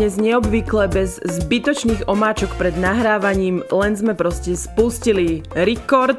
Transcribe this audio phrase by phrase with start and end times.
[0.00, 6.16] dnes neobvykle bez zbytočných omáčok pred nahrávaním, len sme proste spustili rekord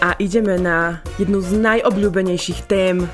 [0.00, 3.04] a ideme na jednu z najobľúbenejších tém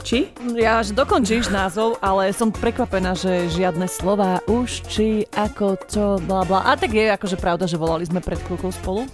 [0.00, 0.32] či?
[0.56, 6.48] Ja až dokončíš názov, ale som prekvapená, že žiadne slova už, či, ako, čo, bla
[6.48, 6.64] bla.
[6.64, 9.04] A tak je akože pravda, že volali sme pred chvíľkou spolu.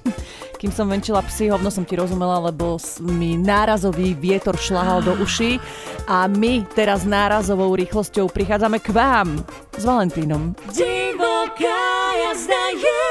[0.63, 5.59] Kým som venčila psy, hovno som ti rozumela, lebo mi nárazový vietor šlahal do uší.
[6.07, 9.43] A my teraz nárazovou rýchlosťou prichádzame k vám
[9.75, 10.55] s Valentínom.
[10.71, 11.83] Divoká
[12.15, 13.03] jazda je.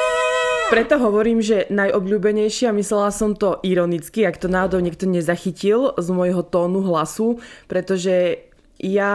[0.72, 6.48] Preto hovorím, že najobľúbenejšia, myslela som to ironicky, ak to náhodou niekto nezachytil z môjho
[6.48, 8.48] tónu hlasu, pretože
[8.82, 9.14] ja...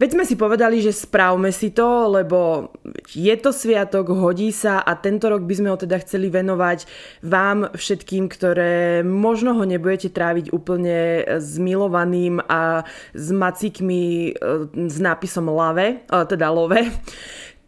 [0.00, 2.72] Veď sme si povedali, že správme si to, lebo
[3.12, 6.88] je to sviatok, hodí sa a tento rok by sme ho teda chceli venovať
[7.20, 15.52] vám všetkým, ktoré možno ho nebudete tráviť úplne zmilovaným a s macikmi e, s nápisom
[15.52, 16.80] lave, e, teda love.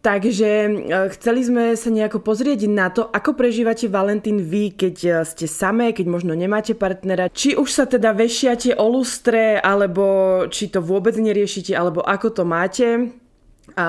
[0.03, 0.71] Takže e,
[1.15, 5.95] chceli sme sa nejako pozrieť na to, ako prežívate Valentín vy, keď e, ste samé,
[5.95, 7.31] keď možno nemáte partnera.
[7.31, 10.05] Či už sa teda vešiate o lustre, alebo
[10.51, 13.15] či to vôbec neriešite, alebo ako to máte.
[13.79, 13.87] A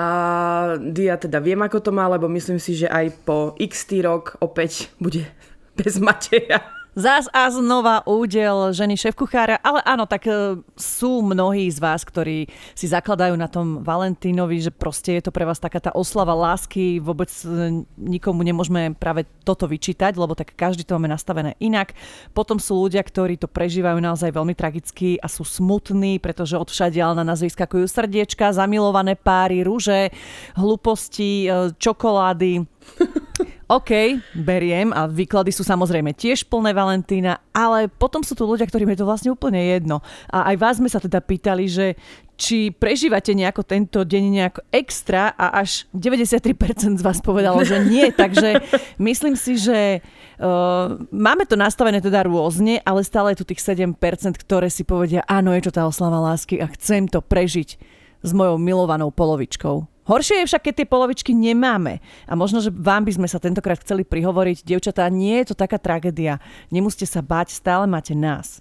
[0.78, 4.94] Dia teda viem, ako to má, lebo myslím si, že aj po x rok opäť
[5.02, 5.26] bude
[5.82, 6.62] bez Mateja.
[6.94, 12.46] Zás a znova údel ženy šéf-kuchára, ale áno, tak e, sú mnohí z vás, ktorí
[12.70, 17.02] si zakladajú na tom Valentínovi, že proste je to pre vás taká tá oslava lásky,
[17.02, 21.98] vôbec e, nikomu nemôžeme práve toto vyčítať, lebo tak každý to máme nastavené inak.
[22.30, 27.26] Potom sú ľudia, ktorí to prežívajú naozaj veľmi tragicky a sú smutní, pretože odvšadiaľ na
[27.26, 30.14] nás vyskakujú srdiečka, zamilované páry, rúže,
[30.54, 32.62] hlúposti, e, čokolády.
[33.64, 38.92] OK, beriem a výklady sú samozrejme tiež plné Valentína, ale potom sú tu ľudia, ktorým
[38.92, 40.04] je to vlastne úplne jedno.
[40.28, 41.96] A aj vás sme sa teda pýtali, že
[42.36, 48.12] či prežívate nejako tento deň nejako extra a až 93% z vás povedalo, že nie.
[48.20, 48.60] Takže
[49.00, 53.96] myslím si, že uh, máme to nastavené teda rôzne, ale stále je tu tých 7%,
[54.44, 57.80] ktoré si povedia, áno, je to tá oslava lásky a chcem to prežiť
[58.20, 59.93] s mojou milovanou polovičkou.
[60.04, 62.04] Horšie je však, keď tie polovičky nemáme.
[62.28, 65.80] A možno, že vám by sme sa tentokrát chceli prihovoriť, dievčatá, nie je to taká
[65.80, 66.44] tragédia.
[66.68, 68.60] Nemusíte sa bať, stále máte nás.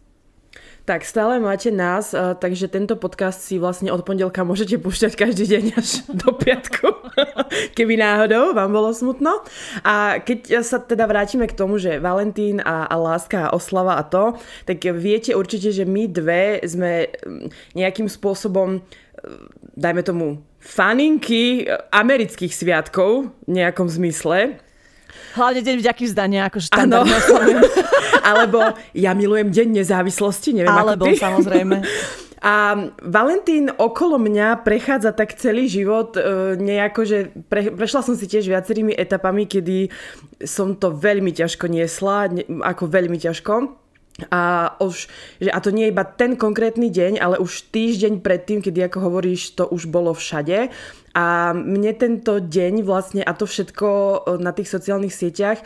[0.83, 5.63] Tak stále máte nás, takže tento podcast si vlastne od pondelka môžete púšťať každý deň
[5.79, 6.87] až do piatku,
[7.79, 9.47] keby náhodou vám bolo smutno.
[9.87, 14.03] A keď sa teda vrátime k tomu, že Valentín a, a láska a oslava a
[14.03, 14.35] to,
[14.67, 18.83] tak viete určite, že my dve sme mm, nejakým spôsobom
[19.73, 24.63] dajme tomu, faninky amerických sviatkov v nejakom zmysle.
[25.35, 27.17] Hlavne deň vďaky vzdania, akože štandardne
[28.31, 28.59] Alebo
[28.95, 31.19] ja milujem deň nezávislosti, neviem Alebo, ako ty.
[31.19, 31.77] samozrejme.
[32.43, 38.27] A Valentín okolo mňa prechádza tak celý život e, nejako, že pre, prešla som si
[38.27, 39.87] tiež viacerými etapami, kedy
[40.43, 43.82] som to veľmi ťažko niesla, ne, ako veľmi ťažko.
[44.29, 45.09] A, už,
[45.41, 49.09] že a to nie je iba ten konkrétny deň, ale už týždeň predtým, kedy ako
[49.09, 50.69] hovoríš, to už bolo všade.
[51.17, 51.25] A
[51.57, 55.65] mne tento deň vlastne a to všetko e, na tých sociálnych sieťach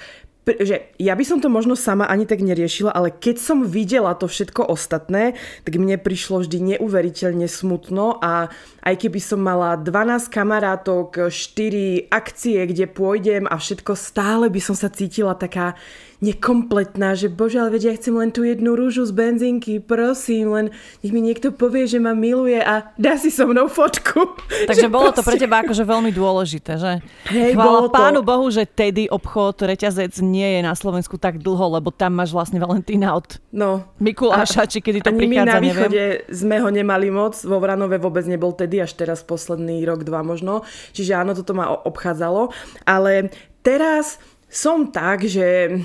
[0.56, 4.32] že ja by som to možno sama ani tak neriešila, ale keď som videla to
[4.32, 5.36] všetko ostatné,
[5.68, 8.48] tak mne prišlo vždy neuveriteľne smutno a
[8.80, 14.76] aj keby som mala 12 kamarátok, 4 akcie, kde pôjdem a všetko, stále by som
[14.78, 15.76] sa cítila taká
[16.18, 20.66] nekompletná, že bože, ale veď ja chcem len tú jednu rúžu z benzínky, prosím, len
[21.06, 24.34] nech mi niekto povie, že ma miluje a dá si so mnou fotku.
[24.70, 25.18] Takže bolo proste...
[25.22, 27.06] to pre teba akože veľmi dôležité, že?
[27.30, 28.28] Hej, Chvála pánu to...
[28.34, 32.58] Bohu, že Teddy obchod, reťazec nie je na Slovensku tak dlho, lebo tam máš vlastne
[32.58, 36.34] Valentína od no, Mikuláša, či kedy to prichádza, my na východe neviem.
[36.34, 40.66] sme ho nemali moc, vo Vranove vôbec nebol Teddy, až teraz posledný rok, dva možno.
[40.98, 42.50] Čiže áno, toto ma obchádzalo.
[42.90, 43.30] Ale
[43.62, 44.18] teraz
[44.48, 45.78] som tak, že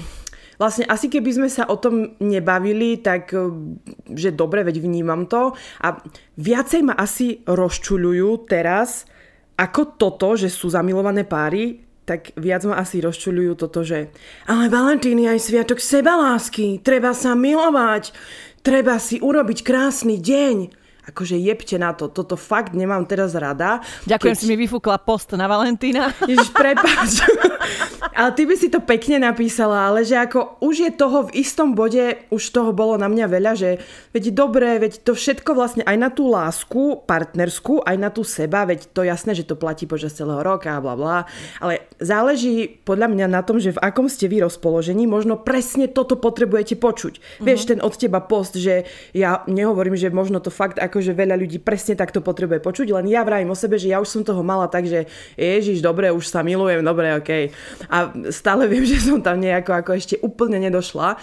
[0.62, 3.50] vlastne asi keby sme sa o tom nebavili, tak eh,
[4.14, 5.58] že dobre, veď vnímam to.
[5.82, 5.98] A
[6.38, 9.10] viacej ma asi rozčuľujú teraz
[9.58, 14.10] ako toto, že sú zamilované páry, tak viac ma asi rozčuľujú toto, že
[14.50, 18.10] ale Valentín je aj sviatok sebalásky, treba sa milovať,
[18.66, 23.82] treba si urobiť krásny deň akože jebte na to, toto fakt nemám teraz rada.
[24.06, 24.38] Ďakujem, keď...
[24.38, 26.14] si mi vyfúkla post na Valentína.
[26.30, 27.26] Ježiš, prepáč.
[28.18, 31.74] ale ty by si to pekne napísala, ale že ako už je toho v istom
[31.74, 33.70] bode, už toho bolo na mňa veľa, že
[34.14, 38.68] veď dobre, veď to všetko vlastne aj na tú lásku partnerskú, aj na tú seba,
[38.68, 41.18] veď to jasné, že to platí počas celého roka a bla bla,
[41.58, 46.14] ale záleží podľa mňa na tom, že v akom ste vy rozpoložení, možno presne toto
[46.14, 47.14] potrebujete počuť.
[47.18, 47.44] Uh-huh.
[47.48, 51.56] Vieš, ten od teba post, že ja nehovorím, že možno to fakt akože veľa ľudí
[51.64, 54.68] presne takto potrebuje počuť, len ja vravím o sebe, že ja už som toho mala
[54.68, 55.08] tak, že
[55.40, 57.48] ježiš, dobre, už sa milujem, dobre, okej.
[57.48, 57.88] Okay.
[57.88, 61.16] A stále viem, že som tam nejako ako ešte úplne nedošla.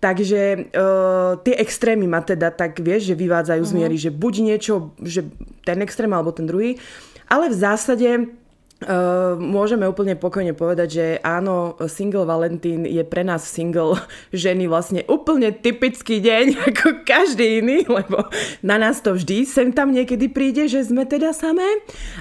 [0.00, 3.68] Takže uh, tie extrémy ma teda tak, vieš, že vyvádzajú uh-huh.
[3.68, 3.80] z mhm.
[3.84, 5.28] miery, že buď niečo, že
[5.60, 6.80] ten extrém alebo ten druhý.
[7.28, 8.39] Ale v zásade
[8.80, 14.00] Uh, môžeme úplne pokojne povedať, že áno, single Valentín je pre nás single
[14.32, 18.24] ženy vlastne úplne typický deň ako každý iný, lebo
[18.64, 21.68] na nás to vždy sem tam niekedy príde, že sme teda samé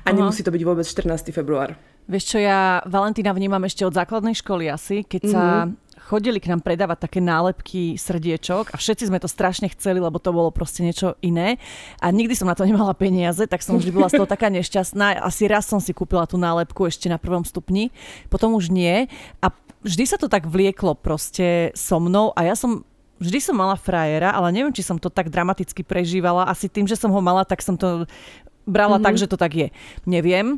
[0.03, 0.15] a Aha.
[0.19, 1.31] nemusí to byť vôbec 14.
[1.31, 1.79] február.
[2.09, 6.49] Vieš čo, ja Valentína vnímam ešte od základnej školy asi, keď sa mm-hmm chodili k
[6.49, 10.81] nám predávať také nálepky srdiečok a všetci sme to strašne chceli, lebo to bolo proste
[10.81, 11.61] niečo iné.
[12.01, 15.21] A nikdy som na to nemala peniaze, tak som vždy bola z toho taká nešťastná.
[15.21, 17.93] Asi raz som si kúpila tú nálepku ešte na prvom stupni,
[18.33, 19.05] potom už nie.
[19.45, 19.53] A
[19.85, 22.81] vždy sa to tak vlieklo proste so mnou a ja som
[23.21, 26.49] vždy som mala frajera, ale neviem, či som to tak dramaticky prežívala.
[26.49, 28.09] Asi tým, že som ho mala, tak som to
[28.65, 29.05] brala mm-hmm.
[29.05, 29.67] tak, že to tak je.
[30.09, 30.57] Neviem.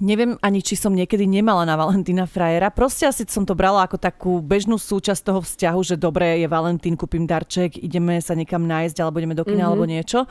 [0.00, 2.72] Neviem ani, či som niekedy nemala na Valentína frajera.
[2.72, 6.96] Proste asi som to brala ako takú bežnú súčasť toho vzťahu, že dobre, je Valentín,
[6.96, 9.68] kúpim darček, ideme sa niekam nájsť, alebo ideme do kina, mm-hmm.
[9.68, 10.24] alebo niečo.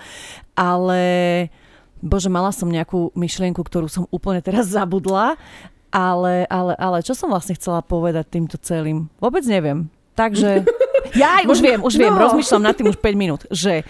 [0.58, 1.02] Ale,
[2.02, 5.38] bože, mala som nejakú myšlienku, ktorú som úplne teraz zabudla.
[5.90, 9.10] Ale, ale, ale, čo som vlastne chcela povedať týmto celým?
[9.18, 9.90] Vôbec neviem.
[10.14, 10.66] Takže,
[11.18, 12.22] ja už viem, už viem, no.
[12.22, 13.82] rozmýšľam nad tým už 5 minút, že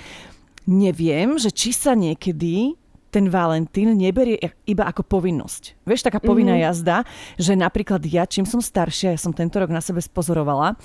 [0.67, 2.79] neviem, že či sa niekedy
[3.09, 4.37] ten Valentín neberie
[4.69, 5.81] iba ako povinnosť.
[5.85, 6.69] Vieš, taká povinná mm-hmm.
[6.69, 6.97] jazda,
[7.41, 10.77] že napríklad ja, čím som staršia, ja som tento rok na sebe spozorovala,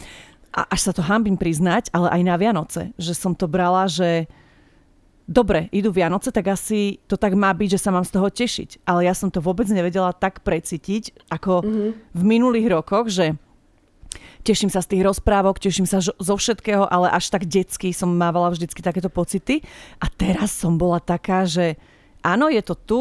[0.54, 4.30] a až sa to hambím priznať, ale aj na Vianoce, že som to brala, že
[5.26, 8.86] dobre, idú Vianoce, tak asi to tak má byť, že sa mám z toho tešiť.
[8.86, 11.90] Ale ja som to vôbec nevedela tak precítiť, ako mm-hmm.
[12.14, 13.34] v minulých rokoch, že
[14.46, 18.54] teším sa z tých rozprávok, teším sa zo všetkého, ale až tak detsky som mávala
[18.54, 19.58] vždycky takéto pocity.
[19.98, 21.74] A teraz som bola taká, že
[22.24, 23.00] áno, je to tu,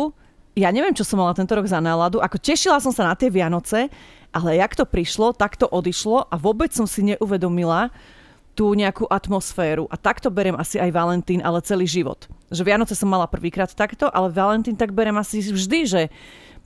[0.54, 3.32] ja neviem, čo som mala tento rok za náladu, ako tešila som sa na tie
[3.32, 3.90] Vianoce,
[4.30, 7.90] ale jak to prišlo, tak to odišlo a vôbec som si neuvedomila
[8.54, 9.90] tú nejakú atmosféru.
[9.90, 12.30] A takto berem asi aj Valentín, ale celý život.
[12.54, 16.02] Že Vianoce som mala prvýkrát takto, ale Valentín tak berem asi vždy, že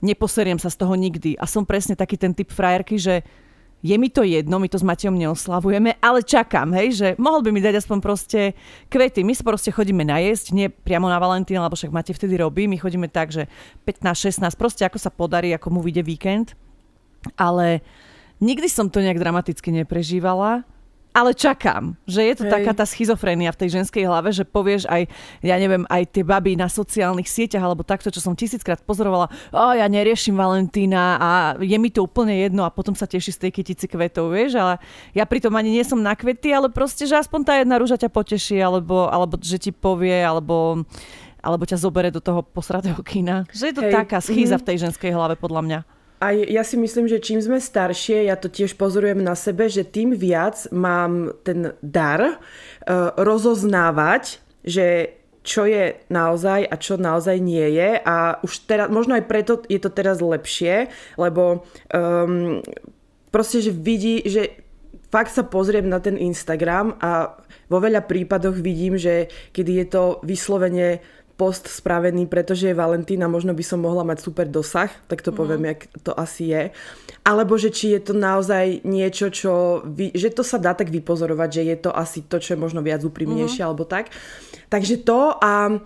[0.04, 1.40] neposeriem sa z toho nikdy.
[1.40, 3.24] A som presne taký ten typ frajerky, že
[3.78, 7.50] je mi to jedno, my to s Matejom neoslavujeme, ale čakám, hej, že mohol by
[7.54, 8.40] mi dať aspoň proste
[8.90, 9.22] kvety.
[9.22, 12.66] My sa proste chodíme najesť, nie priamo na Valentína, lebo však Matej vtedy robí.
[12.66, 13.46] My chodíme tak, že
[13.86, 16.58] 15, 16, proste ako sa podarí, ako mu vyjde víkend.
[17.38, 17.82] Ale
[18.42, 20.66] nikdy som to nejak dramaticky neprežívala
[21.12, 22.52] ale čakám, že je to Hej.
[22.52, 25.08] taká tá schizofrénia v tej ženskej hlave, že povieš aj,
[25.42, 29.62] ja neviem, aj tie baby na sociálnych sieťach alebo takto, čo som tisíckrát pozorovala, o,
[29.74, 33.50] ja neriešim Valentína a je mi to úplne jedno a potom sa teší z tej
[33.60, 34.78] kytici kvetov, vieš, ale
[35.16, 38.12] ja pritom ani nie som na kvety, ale proste, že aspoň tá jedna rúža ťa
[38.12, 40.86] poteší, alebo, alebo že ti povie, alebo
[41.38, 43.46] alebo ťa zobere do toho posratého kina.
[43.54, 43.94] Že je to Hej.
[43.94, 44.62] taká schýza mm-hmm.
[44.62, 45.78] v tej ženskej hlave, podľa mňa.
[46.18, 49.86] A ja si myslím, že čím sme staršie, ja to tiež pozorujem na sebe, že
[49.86, 55.14] tým viac mám ten dar uh, rozoznávať, že
[55.46, 58.02] čo je naozaj a čo naozaj nie je.
[58.02, 62.60] A už teraz, možno aj preto je to teraz lepšie, lebo um,
[63.32, 64.60] proste, že vidí, že
[65.08, 70.02] fakt sa pozriem na ten Instagram a vo veľa prípadoch vidím, že kedy je to
[70.24, 71.00] vyslovene
[71.38, 75.36] post spravený, pretože je Valentína, možno by som mohla mať super dosah, tak to mm.
[75.38, 76.62] poviem, jak to asi je.
[77.22, 81.48] Alebo že či je to naozaj niečo, čo, vy, že to sa dá tak vypozorovať,
[81.54, 83.68] že je to asi to, čo je možno viac úprimnejšie, mm.
[83.70, 84.10] alebo tak.
[84.66, 85.78] Takže to a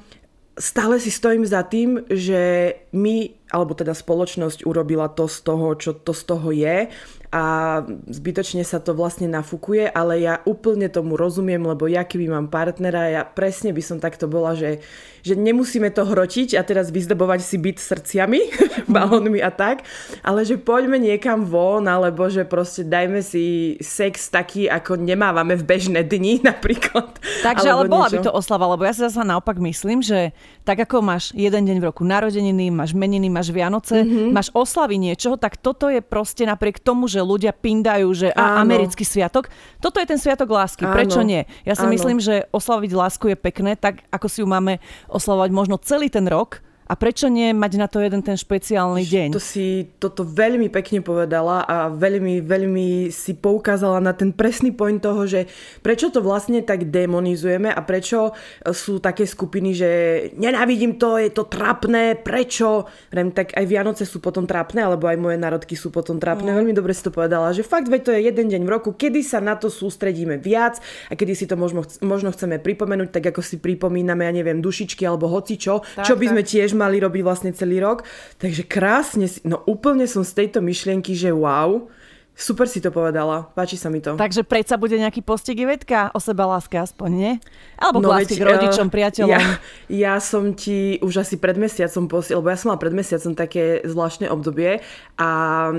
[0.56, 5.92] stále si stojím za tým, že my, alebo teda spoločnosť urobila to z toho, čo
[5.92, 6.88] to z toho je
[7.32, 7.80] a
[8.12, 13.08] zbytočne sa to vlastne nafúkuje, ale ja úplne tomu rozumiem, lebo ja keby mám partnera,
[13.08, 14.84] ja presne by som takto bola, že,
[15.24, 18.40] že nemusíme to hrotiť a teraz vyzdobovať si byt srdciami,
[18.92, 19.80] balónmi a tak,
[20.20, 25.64] ale že poďme niekam von, alebo že proste dajme si sex taký, ako nemávame v
[25.64, 27.16] bežné dni napríklad.
[27.40, 28.20] Takže ale bola niečo.
[28.20, 30.36] by to oslava, lebo ja si zase naopak myslím, že
[30.68, 34.36] tak ako máš jeden deň v roku narodeniny, máš meniny, máš Vianoce, mm-hmm.
[34.36, 39.06] máš oslavy niečoho, tak toto je proste napriek tomu, že ľudia pindajú, že a americký
[39.06, 39.48] sviatok.
[39.78, 40.84] Toto je ten sviatok lásky.
[40.84, 40.94] Áno.
[40.94, 41.46] Prečo nie?
[41.62, 41.94] Ja si Áno.
[41.94, 46.26] myslím, že oslaviť lásku je pekné, tak ako si ju máme oslavovať možno celý ten
[46.26, 46.60] rok,
[46.92, 49.28] a prečo nie mať na to jeden ten špeciálny deň?
[49.32, 55.00] To si toto veľmi pekne povedala a veľmi, veľmi si poukázala na ten presný point
[55.00, 55.48] toho, že
[55.80, 58.36] prečo to vlastne tak demonizujeme a prečo
[58.76, 59.90] sú také skupiny, že
[60.36, 62.84] nenávidím to, je to trapné, prečo?
[63.08, 66.52] Rem, tak aj Vianoce sú potom trapné, alebo aj moje národky sú potom trapné.
[66.52, 66.56] Mm.
[66.60, 69.24] Veľmi dobre si to povedala, že fakt, veď to je jeden deň v roku, kedy
[69.24, 70.76] sa na to sústredíme viac
[71.08, 75.08] a kedy si to možno, možno chceme pripomenúť, tak ako si pripomíname, ja neviem, dušičky
[75.08, 76.32] alebo hocičo, tak, čo by tak.
[76.36, 78.02] sme tiež mali robiť vlastne celý rok.
[78.42, 81.86] Takže krásne, no úplne som z tejto myšlienky, že wow,
[82.32, 84.16] Super si to povedala, páči sa mi to.
[84.16, 87.32] Takže predsa bude nejaký postek Ivetka o seba láske aspoň, nie?
[87.76, 89.36] Alebo no k k rodičom, uh, priateľom.
[89.36, 89.60] Ja,
[89.92, 93.84] ja som ti už asi pred mesiacom posiel, lebo ja som mal pred mesiacom také
[93.84, 94.80] zvláštne obdobie,
[95.20, 95.28] a,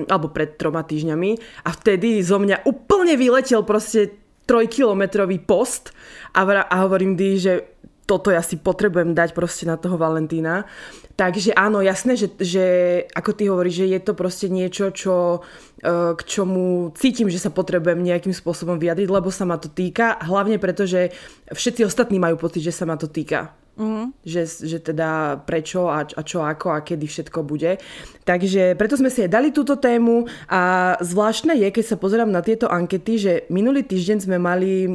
[0.06, 4.14] alebo pred troma týždňami a vtedy zo mňa úplne vyletel proste
[4.46, 5.90] trojkilometrový post
[6.38, 10.68] a, a hovorím Dí, že toto ja si potrebujem dať proste na toho Valentína.
[11.14, 12.66] Takže áno, jasné, že, že
[13.14, 15.46] ako ty hovoríš, že je to proste niečo, čo,
[15.80, 20.20] e, k čomu cítim, že sa potrebujem nejakým spôsobom vyjadriť, lebo sa ma to týka.
[20.20, 21.14] Hlavne preto, že
[21.54, 23.54] všetci ostatní majú pocit, že sa ma to týka.
[23.74, 24.06] Mm-hmm.
[24.22, 27.82] Že, že teda prečo a, a čo ako a kedy všetko bude.
[28.22, 32.46] Takže preto sme si aj dali túto tému a zvláštne je, keď sa pozerám na
[32.46, 34.90] tieto ankety, že minulý týždeň sme mali e,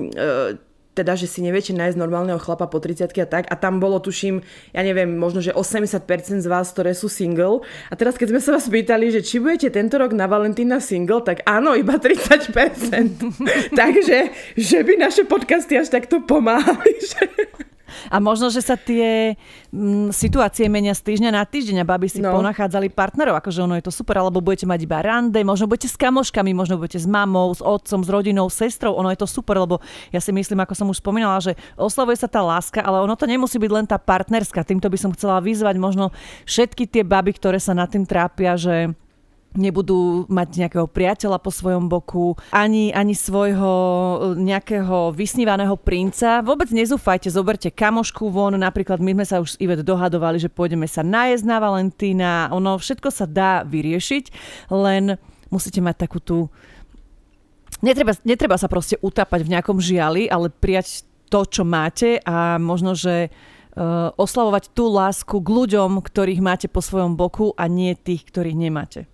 [0.99, 3.47] teda, že si neviete nájsť normálneho chlapa po 30 a tak.
[3.47, 4.43] A tam bolo, tuším,
[4.75, 7.63] ja neviem, možno, že 80% z vás, ktoré sú single.
[7.87, 11.23] A teraz, keď sme sa vás pýtali, že či budete tento rok na Valentína single,
[11.23, 12.51] tak áno, iba 30%.
[13.81, 14.19] Takže,
[14.59, 16.99] že by naše podcasty až takto pomáhali.
[17.09, 17.48] Že...
[18.09, 19.35] A možno, že sa tie
[19.73, 22.33] m, mm, situácie menia z týždňa na týždeň a baby si no.
[22.33, 25.97] ponachádzali partnerov, akože ono je to super, alebo budete mať iba rande, možno budete s
[25.97, 29.59] kamoškami, možno budete s mamou, s otcom, s rodinou, s sestrou, ono je to super,
[29.59, 29.81] lebo
[30.13, 33.25] ja si myslím, ako som už spomínala, že oslavuje sa tá láska, ale ono to
[33.25, 34.67] nemusí byť len tá partnerská.
[34.67, 36.11] Týmto by som chcela vyzvať možno
[36.45, 38.93] všetky tie baby, ktoré sa nad tým trápia, že
[39.57, 46.45] nebudú mať nejakého priateľa po svojom boku, ani, ani svojho e, nejakého vysnívaného princa.
[46.45, 50.85] Vôbec nezúfajte, zoberte kamošku von, napríklad my sme sa už s Ivet dohadovali, že pôjdeme
[50.85, 54.25] sa najesť na Valentína, ono všetko sa dá vyriešiť,
[54.69, 55.17] len
[55.49, 56.39] musíte mať takú tú...
[57.79, 62.97] Netreba, netreba sa proste utápať v nejakom žiali, ale prijať to, čo máte a možno,
[62.97, 68.27] že uh, oslavovať tú lásku k ľuďom, ktorých máte po svojom boku a nie tých,
[68.27, 69.07] ktorých nemáte.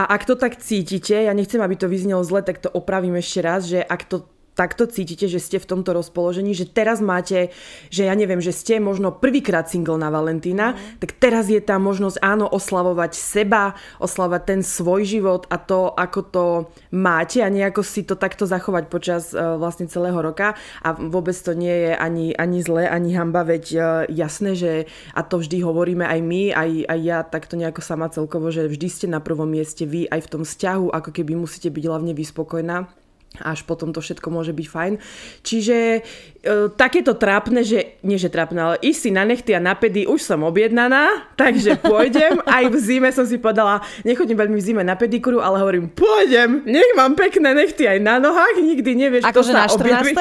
[0.00, 3.44] A ak to tak cítite, ja nechcem, aby to vyznelo zle, tak to opravím ešte
[3.44, 7.54] raz, že ak to takto cítite, že ste v tomto rozpoložení, že teraz máte,
[7.88, 11.00] že ja neviem, že ste možno prvýkrát single na Valentína, mm.
[11.00, 16.20] tak teraz je tá možnosť áno oslavovať seba, oslavovať ten svoj život a to, ako
[16.28, 16.44] to
[16.92, 21.56] máte a nejako si to takto zachovať počas uh, vlastne celého roka a vôbec to
[21.56, 24.72] nie je ani, ani zlé, ani hamba, veď uh, jasné, že
[25.16, 28.88] a to vždy hovoríme aj my, aj, aj ja takto nejako sama celkovo, že vždy
[28.92, 32.99] ste na prvom mieste vy aj v tom vzťahu, ako keby musíte byť hlavne vyspokojná
[33.38, 34.92] až potom to všetko môže byť fajn.
[35.46, 36.00] Čiže e,
[36.74, 40.20] takéto trápne, že, nie že trápne, ale ísť si na nechty a na pedy, už
[40.20, 42.42] som objednaná, takže pôjdem.
[42.44, 46.66] Aj v zime som si povedala, nechodím veľmi v zime na pedikuru, ale hovorím, pôjdem,
[46.66, 50.12] nech mám pekné nechty aj na nohách, nikdy nevieš, Ako sa na 14.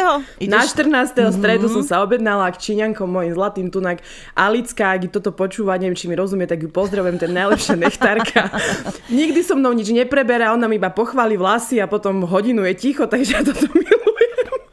[0.47, 1.17] Na 14.
[1.17, 1.33] Mm-hmm.
[1.33, 4.05] stredu som sa objednala k Číňankom, mojim zlatým tunak
[4.37, 8.53] Alická, ak toto počúva, neviem, či mi rozumie, tak ju pozdravujem, ten najlepšia nechtárka.
[9.11, 12.98] nikdy so mnou nič nepreberá, ona mi iba pochváli vlasy a potom hodinu je ticho
[12.99, 13.99] ticho, takže ja toto milujem.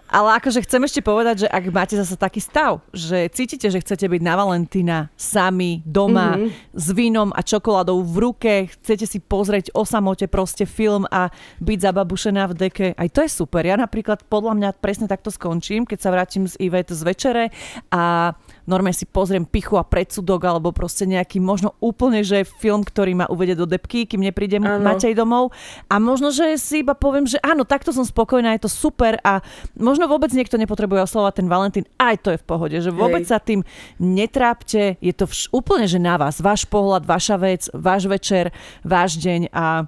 [0.07, 4.07] Ale akože chcem ešte povedať, že ak máte zase taký stav, že cítite, že chcete
[4.07, 6.73] byť na Valentína sami, doma, mm-hmm.
[6.73, 11.29] s vínom a čokoládou v ruke, chcete si pozrieť o samote proste film a
[11.59, 13.67] byť zababušená v deke, aj to je super.
[13.67, 17.45] Ja napríklad podľa mňa presne takto skončím, keď sa vrátim z Ivet z večere
[17.91, 18.33] a
[18.67, 23.27] normálne si pozriem pichu a predsudok alebo proste nejaký možno úplne, že film, ktorý ma
[23.31, 24.83] uvede do depky, kým nepríde ano.
[24.83, 25.55] Matej domov
[25.87, 29.41] a možno, že si iba poviem, že áno, takto som spokojná, je to super a
[29.79, 33.31] možno vôbec niekto nepotrebuje oslovať ten Valentín, aj to je v pohode, že vôbec Hej.
[33.31, 33.63] sa tým
[34.03, 38.51] netrápte, je to vš- úplne, že na vás, váš pohľad, vaša vec, váš večer,
[38.83, 39.87] váš deň a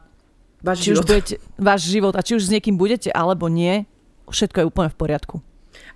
[0.62, 1.02] váš či život.
[1.02, 3.84] Už budete, váš život a či už s niekým budete alebo nie,
[4.30, 5.36] všetko je úplne v poriadku.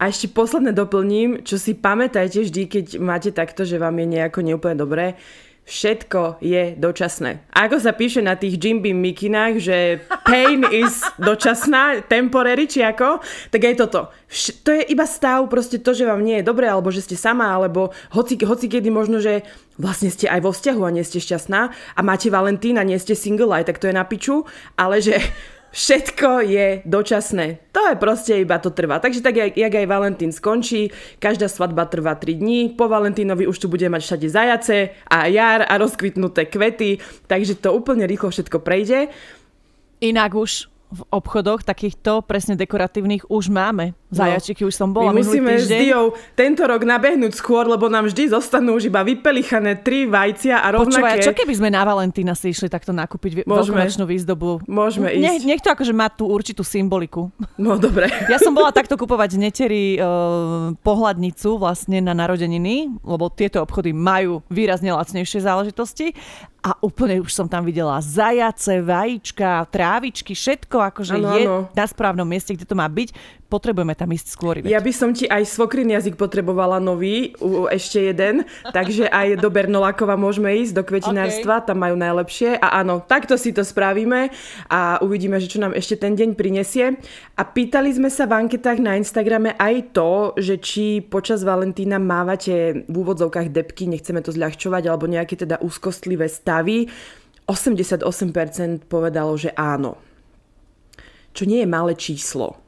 [0.01, 4.41] A ešte posledné doplním, čo si pamätajte vždy, keď máte takto, že vám je nejako
[4.45, 5.17] neúplne dobré,
[5.63, 7.47] všetko je dočasné.
[7.55, 13.23] Ako sa píše na tých Jim Beam mikinách, že pain is dočasná, temporary, či ako,
[13.55, 14.11] tak aj toto.
[14.27, 17.15] Vš- to je iba stav, proste to, že vám nie je dobré, alebo že ste
[17.15, 19.47] sama, alebo hoci, hoci kedy možno, že
[19.79, 23.15] vlastne ste aj vo vzťahu a nie ste šťastná a máte Valentín a nie ste
[23.15, 24.43] single, aj tak to je na piču,
[24.75, 25.15] ale že
[25.73, 27.73] všetko je dočasné.
[27.73, 29.01] To je proste iba to trvá.
[29.01, 33.59] Takže tak, jak, jak aj Valentín skončí, každá svadba trvá 3 dní, po Valentínovi už
[33.59, 34.77] tu bude mať všade zajace
[35.09, 39.09] a jar a rozkvitnuté kvety, takže to úplne rýchlo všetko prejde.
[40.01, 43.97] Inak už v obchodoch takýchto presne dekoratívnych už máme.
[44.13, 44.69] Zajačiky no.
[44.69, 48.77] už som bola My musíme s Diou tento rok nabehnúť skôr, lebo nám vždy zostanú
[48.77, 51.01] už iba vypelichané tri vajcia a rovnaké.
[51.01, 54.69] Počúvaj, čo keby sme na Valentína si išli takto nakúpiť veľkonočnú výzdobu?
[54.69, 55.49] Môžeme ísť.
[55.49, 57.33] Nech, to akože má tú určitú symboliku.
[57.57, 58.13] No dobre.
[58.29, 63.97] Ja som bola takto kupovať z Neteri uh, pohľadnicu vlastne na narodeniny, lebo tieto obchody
[63.97, 66.13] majú výrazne lacnejšie záležitosti
[66.63, 71.59] a úplne už som tam videla zajace, vajíčka, trávičky, všetko akože ano, je ano.
[71.75, 73.11] na správnom mieste, kde to má byť.
[73.53, 74.55] Potrebujeme tam ísť skôr.
[74.65, 77.37] Ja by som ti aj svokrin jazyk potrebovala nový,
[77.69, 81.69] ešte jeden, takže aj do Bernolakova môžeme ísť, do kvetinárstva, okay.
[81.69, 82.57] tam majú najlepšie.
[82.57, 84.33] A áno, takto si to spravíme
[84.73, 86.97] a uvidíme, že čo nám ešte ten deň prinesie.
[87.37, 92.89] A pýtali sme sa v anketách na Instagrame aj to, že či počas Valentína mávate
[92.89, 96.89] v úvodzovkách depky, nechceme to zľahčovať, alebo nejaké teda úzkostlivé stavy,
[97.45, 100.01] 88% povedalo, že áno.
[101.37, 102.63] Čo nie je malé číslo.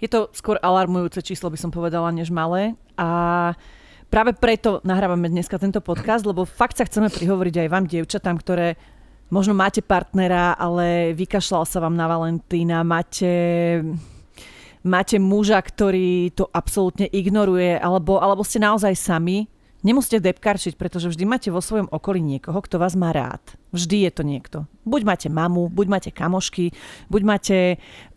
[0.00, 2.72] Je to skôr alarmujúce číslo, by som povedala, než malé.
[2.96, 3.52] A
[4.08, 8.80] práve preto nahrávame dneska tento podcast, lebo fakt sa chceme prihovoriť aj vám, dievčatám, ktoré
[9.28, 13.32] možno máte partnera, ale vykašľal sa vám na Valentína, máte
[14.80, 19.44] máte muža, ktorý to absolútne ignoruje, alebo, alebo ste naozaj sami
[19.80, 23.40] Nemusíte depkarčiť, pretože vždy máte vo svojom okolí niekoho, kto vás má rád.
[23.72, 24.58] Vždy je to niekto.
[24.84, 26.76] Buď máte mamu, buď máte kamošky,
[27.08, 27.56] buď máte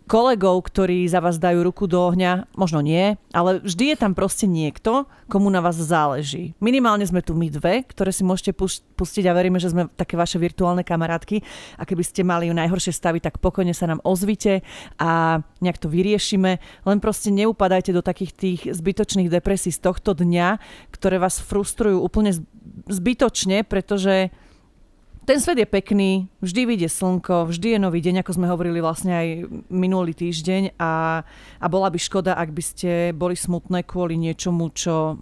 [0.03, 4.45] kolegov, ktorí za vás dajú ruku do ohňa, možno nie, ale vždy je tam proste
[4.45, 6.53] niekto, komu na vás záleží.
[6.59, 8.51] Minimálne sme tu my dve, ktoré si môžete
[8.93, 11.41] pustiť a veríme, že sme také vaše virtuálne kamarátky
[11.79, 14.61] a keby ste mali najhoršie stavy, tak pokojne sa nám ozvite
[14.99, 16.59] a nejak to vyriešime.
[16.59, 20.59] Len proste neupadajte do takých tých zbytočných depresí z tohto dňa,
[20.91, 22.35] ktoré vás frustrujú úplne
[22.91, 24.35] zbytočne, pretože
[25.23, 29.13] ten svet je pekný, vždy vyjde slnko, vždy je nový deň, ako sme hovorili vlastne
[29.15, 29.27] aj
[29.71, 31.23] minulý týždeň a,
[31.59, 35.15] a bola by škoda, ak by ste boli smutné kvôli niečomu, čo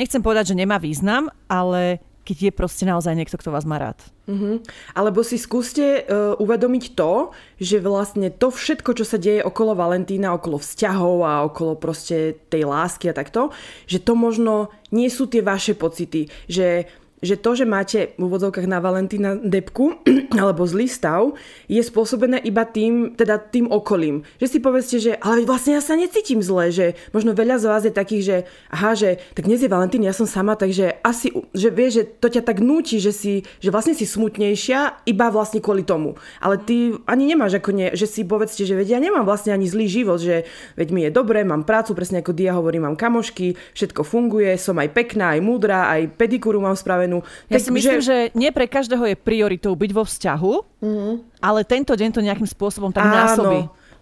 [0.00, 4.02] nechcem povedať, že nemá význam, ale keď je proste naozaj niekto, kto vás má rád.
[4.26, 4.58] Uh-huh.
[4.98, 7.30] Alebo si skúste uh, uvedomiť to,
[7.62, 12.66] že vlastne to všetko, čo sa deje okolo Valentína, okolo vzťahov a okolo proste tej
[12.66, 13.54] lásky a takto,
[13.86, 16.90] že to možno nie sú tie vaše pocity, že
[17.24, 19.96] že to, že máte v úvodzovkách na Valentína depku
[20.42, 21.32] alebo zlý stav,
[21.64, 24.26] je spôsobené iba tým, teda tým okolím.
[24.36, 27.82] Že si povedzte, že ale vlastne ja sa necítim zle, že možno veľa z vás
[27.84, 28.36] je takých, že
[28.68, 32.28] aha, že tak dnes je Valentín, ja som sama, takže asi, že vieš, že to
[32.32, 36.20] ťa tak núti, že, si, že vlastne si smutnejšia iba vlastne kvôli tomu.
[36.40, 39.68] Ale ty ani nemáš ako nie, že si povedzte, že vedia, ja nemám vlastne ani
[39.68, 40.48] zlý život, že
[40.80, 44.80] veď mi je dobré, mám prácu, presne ako Dia hovorí, mám kamošky, všetko funguje, som
[44.80, 47.22] aj pekná, aj múdra, aj pedikúru mám spravenú spomenú.
[47.48, 48.06] Ja tak, si myslím, že...
[48.06, 51.14] že nie pre každého je prioritou byť vo vzťahu, mm-hmm.
[51.40, 53.60] ale tento deň to nejakým spôsobom tak Áno, násobí.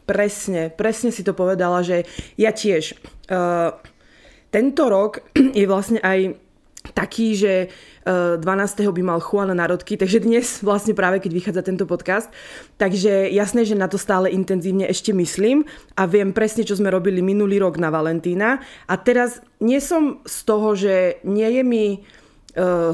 [0.08, 2.08] presne, presne si to povedala, že
[2.40, 2.96] ja tiež.
[3.28, 3.76] Uh,
[4.48, 5.20] tento rok
[5.60, 6.40] je vlastne aj
[6.92, 7.72] taký, že
[8.04, 8.44] 12.
[8.44, 12.28] Eh, by mal Juan narodky, takže dnes vlastne práve keď vychádza tento podcast.
[12.76, 15.64] Takže jasné, že na to stále intenzívne ešte myslím
[15.96, 18.60] a viem presne, čo sme robili minulý rok na Valentína.
[18.84, 21.86] A teraz nie som z toho, že nie je mi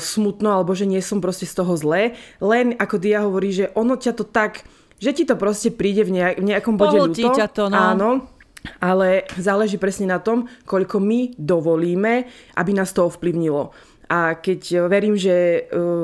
[0.01, 2.16] smutno alebo že nie som proste z toho zlé.
[2.40, 4.64] Len ako Dia hovorí, že ono ťa to tak,
[5.01, 7.33] že ti to proste príde v, nejak, v nejakom bode ľúto.
[7.33, 7.77] ťa to, no.
[7.77, 8.11] Áno.
[8.77, 12.29] Ale záleží presne na tom, koľko my dovolíme,
[12.61, 13.73] aby nás to ovplyvnilo.
[14.11, 15.61] A keď e, verím, že e,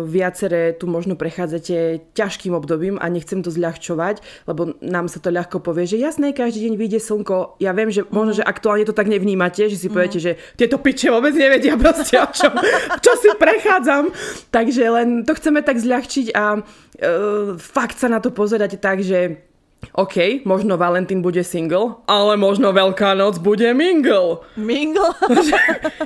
[0.07, 5.59] viaceré tu možno prechádzate ťažkým obdobím a nechcem to zľahčovať, lebo nám sa to ľahko
[5.59, 7.59] povie, že jasné, každý deň vyjde slnko.
[7.59, 11.11] Ja viem, že možno, že aktuálne to tak nevnímate, že si poviete, že tieto piče
[11.11, 12.55] vôbec nevedia proste, o čom,
[13.05, 14.15] čo si prechádzam.
[14.55, 19.43] Takže len to chceme tak zľahčiť a uh, fakt sa na to pozerať tak, že
[19.97, 24.45] OK, možno Valentín bude single, ale možno Veľká noc bude mingle.
[24.57, 25.09] Mingle?
[25.49, 25.57] že,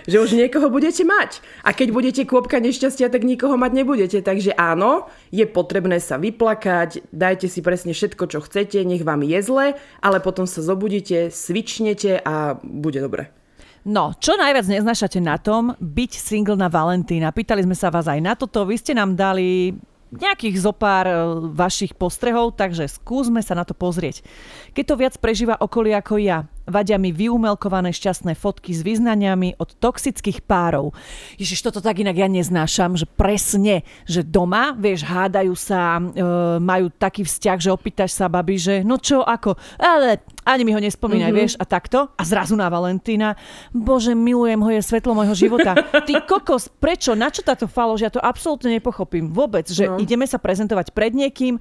[0.07, 1.43] že už niekoho budete mať.
[1.67, 4.19] A keď budete kôpka nešťastia, tak nikoho mať nebudete.
[4.23, 9.39] Takže áno, je potrebné sa vyplakať, dajte si presne všetko, čo chcete, nech vám je
[9.43, 9.67] zle,
[9.99, 13.35] ale potom sa zobudíte, svičnete a bude dobre.
[13.81, 17.33] No, čo najviac neznašate na tom byť single na Valentína?
[17.33, 19.73] Pýtali sme sa vás aj na toto, vy ste nám dali
[20.11, 21.15] nejakých zopár e,
[21.55, 24.27] vašich postrehov, takže skúsme sa na to pozrieť.
[24.75, 29.77] Keď to viac prežíva okolie ako ja, vadia mi vyumelkované šťastné fotky s vyznaniami od
[29.77, 30.95] toxických párov.
[31.37, 36.25] Ježiš, toto tak inak ja neznášam, že presne, že doma, vieš, hádajú sa, e,
[36.63, 40.81] majú taký vzťah, že opýtaš sa babi, že no čo, ako, ale ani mi ho
[40.81, 41.41] nespomínaj, mm-hmm.
[41.41, 42.11] vieš, a takto.
[42.17, 43.37] A zrazu na Valentína,
[43.71, 45.77] bože, milujem ho, je svetlo môjho života.
[46.09, 48.03] Ty kokos, prečo, na čo táto falož?
[48.03, 50.01] Ja to absolútne nepochopím vôbec, že no.
[50.01, 51.61] ideme sa prezentovať pred niekým,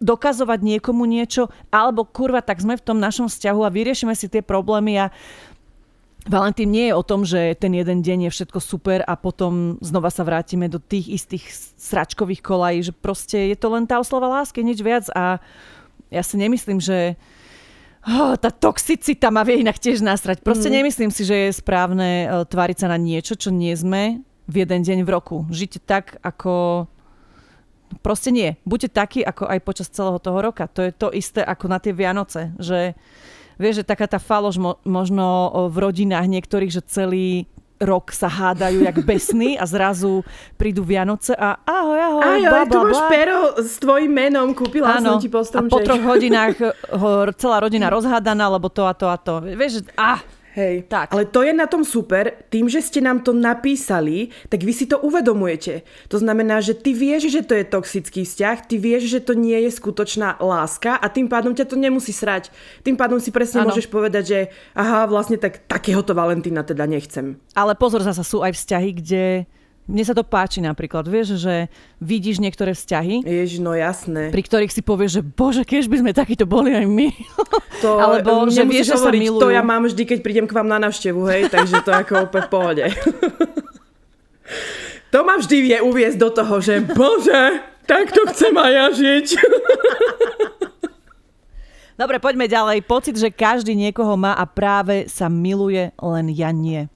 [0.00, 4.44] dokazovať niekomu niečo, alebo kurva, tak sme v tom našom vzťahu a vyriešime si tie
[4.44, 5.06] problémy a
[6.26, 10.10] Valentín nie je o tom, že ten jeden deň je všetko super a potom znova
[10.10, 11.46] sa vrátime do tých istých
[11.78, 15.38] sračkových kolají, že proste je to len tá oslova lásky, nič viac a
[16.10, 17.14] ja si nemyslím, že
[18.02, 20.42] oh, tá toxicita ma vie inak tiež nasrať.
[20.42, 20.74] Proste mm.
[20.82, 24.18] nemyslím si, že je správne uh, tváriť sa na niečo, čo nie sme
[24.50, 25.46] v jeden deň v roku.
[25.50, 26.86] Žite tak, ako
[28.02, 28.54] Proste nie.
[28.62, 30.66] Buďte takí, ako aj počas celého toho roka.
[30.74, 32.54] To je to isté ako na tie Vianoce.
[32.58, 32.94] Že,
[33.58, 37.46] vieš, že taká tá falož mo- možno v rodinách niektorých, že celý
[37.76, 40.24] rok sa hádajú jak besní a zrazu
[40.56, 44.96] prídu Vianoce a ahoj, ahoj, Aj, bla, bla, tu máš pero s tvojim menom, kúpila
[44.96, 45.68] Áno, som ti postrom.
[45.68, 46.56] A po troch hodinách
[46.96, 49.44] ho celá rodina rozhádaná, lebo to a to a to.
[49.44, 50.24] Vieš, že ah,
[50.56, 51.12] Hej, tak.
[51.12, 54.88] ale to je na tom super, tým, že ste nám to napísali, tak vy si
[54.88, 55.84] to uvedomujete.
[56.08, 59.68] To znamená, že ty vieš, že to je toxický vzťah, ty vieš, že to nie
[59.68, 62.48] je skutočná láska a tým pádom ťa to nemusí srať.
[62.80, 63.68] Tým pádom si presne ano.
[63.68, 64.38] môžeš povedať, že
[64.72, 67.36] aha, vlastne tak takéhoto Valentína teda nechcem.
[67.52, 69.24] Ale pozor, zasa sú aj vzťahy, kde
[69.86, 71.70] mne sa to páči napríklad, vieš, že
[72.02, 73.22] vidíš niektoré vzťahy.
[73.22, 74.34] Jež, no jasné.
[74.34, 77.08] Pri ktorých si povieš, že bože, keď by sme takýto boli aj my.
[77.84, 79.36] To, Alebo že vieš, že sa milujú.
[79.36, 82.40] To ja mám vždy, keď prídem k vám na návštevu, hej, takže to ako úplne
[82.40, 82.84] v pohode.
[85.12, 89.26] to ma vždy vie uviezť do toho, že bože, tak to chcem aj ja žiť.
[92.00, 92.84] Dobre, poďme ďalej.
[92.84, 96.88] Pocit, že každý niekoho má a práve sa miluje, len ja nie.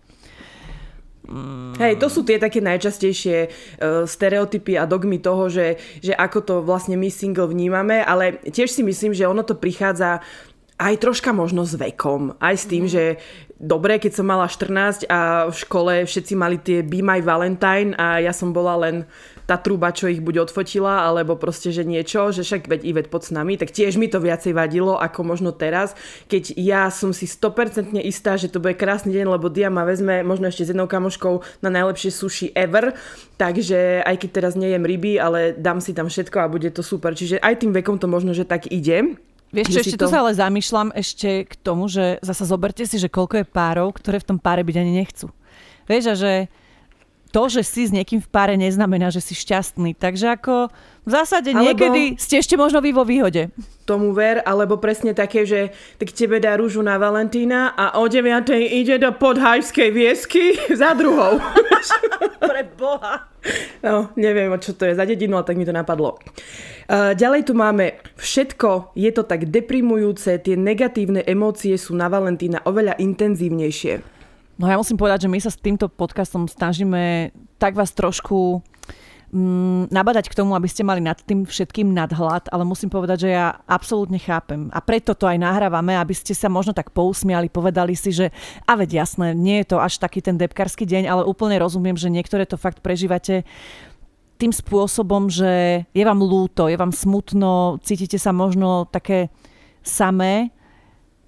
[1.79, 6.55] Hej, to sú tie také najčastejšie uh, stereotypy a dogmy toho, že, že ako to
[6.66, 10.19] vlastne my single vnímame, ale tiež si myslím, že ono to prichádza
[10.81, 12.35] aj troška možno s vekom.
[12.40, 12.90] Aj s tým, mm.
[12.90, 13.05] že
[13.61, 18.19] dobre, keď som mala 14 a v škole všetci mali tie Be My Valentine a
[18.19, 19.05] ja som bola len
[19.51, 23.27] tá truba, čo ich buď odfotila, alebo proste, že niečo, že však veď Ivet pod
[23.27, 25.99] s nami, tak tiež mi to viacej vadilo ako možno teraz,
[26.31, 30.23] keď ja som si 100% istá, že to bude krásny deň, lebo Dia ma vezme
[30.23, 32.95] možno ešte s jednou kamoškou na najlepšie sushi ever,
[33.35, 37.19] takže aj keď teraz nejem ryby, ale dám si tam všetko a bude to super.
[37.19, 39.19] Čiže aj tým vekom to možno, že tak ide.
[39.51, 40.07] Vieš čo, ešte to...
[40.07, 43.91] tu sa ale zamýšľam ešte k tomu, že zasa zoberte si, že koľko je párov,
[43.99, 45.27] ktoré v tom páre byť ani nechcú.
[45.91, 46.33] Vieš, a že
[47.31, 49.95] to, že si s niekým v páre, neznamená, že si šťastný.
[49.95, 50.69] Takže ako
[51.07, 53.49] v zásade alebo niekedy ste ešte možno vy vo výhode.
[53.88, 58.53] Tomu ver, alebo presne také, že tak tebe dá rúžu na Valentína a o 9.
[58.53, 61.38] ide do podhajskej viesky za druhou.
[62.51, 63.31] Pre Boha.
[63.81, 66.21] No, neviem, čo to je za dedinu, ale tak mi to napadlo.
[66.90, 72.66] Uh, ďalej tu máme všetko, je to tak deprimujúce, tie negatívne emócie sú na Valentína
[72.66, 74.19] oveľa intenzívnejšie.
[74.61, 78.61] No ja musím povedať, že my sa s týmto podcastom snažíme tak vás trošku
[79.33, 83.40] mm, nabadať k tomu, aby ste mali nad tým všetkým nadhľad, ale musím povedať, že
[83.40, 84.68] ja absolútne chápem.
[84.77, 88.37] A preto to aj nahrávame, aby ste sa možno tak pousmiali, povedali si, že
[88.68, 92.12] a veď jasné, nie je to až taký ten depkarský deň, ale úplne rozumiem, že
[92.12, 93.49] niektoré to fakt prežívate
[94.37, 99.33] tým spôsobom, že je vám lúto, je vám smutno, cítite sa možno také
[99.81, 100.53] samé,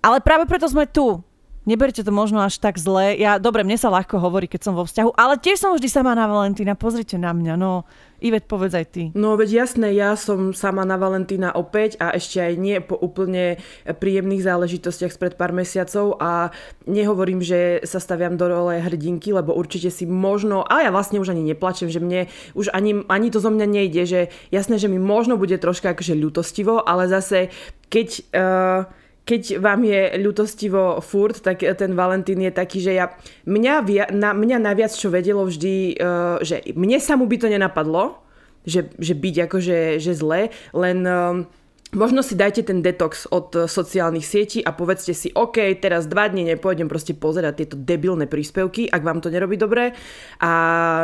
[0.05, 1.25] ale práve preto sme tu
[1.62, 3.14] Neberte to možno až tak zle.
[3.14, 6.11] Ja, dobre, mne sa ľahko hovorí, keď som vo vzťahu, ale tiež som vždy sama
[6.18, 6.75] na Valentína.
[6.75, 7.87] Pozrite na mňa, no.
[8.22, 9.03] Ivet, povedz aj ty.
[9.18, 13.59] No veď jasné, ja som sama na Valentína opäť a ešte aj nie po úplne
[13.87, 16.55] príjemných záležitostiach spred pár mesiacov a
[16.87, 21.35] nehovorím, že sa staviam do role hrdinky, lebo určite si možno, a ja vlastne už
[21.35, 24.20] ani neplačem, že mne už ani, ani to zo mňa nejde, že
[24.55, 27.55] jasné, že mi možno bude troška akože ľutostivo, ale zase
[27.87, 28.09] keď...
[28.35, 33.15] Uh, keď vám je ľutostivo furt, tak ten Valentín je taký, že ja,
[33.47, 33.75] mňa,
[34.11, 38.19] na, mňa naviac čo vedelo vždy, uh, že mne sa mu by to nenapadlo,
[38.67, 41.47] že, že byť akože že zle, len uh,
[41.92, 46.24] Možno si dajte ten detox od eh, sociálnych sietí a povedzte si, OK, teraz dva
[46.24, 49.92] dní nepôjdem proste pozerať tieto debilné príspevky, ak vám to nerobí dobre
[50.40, 50.52] a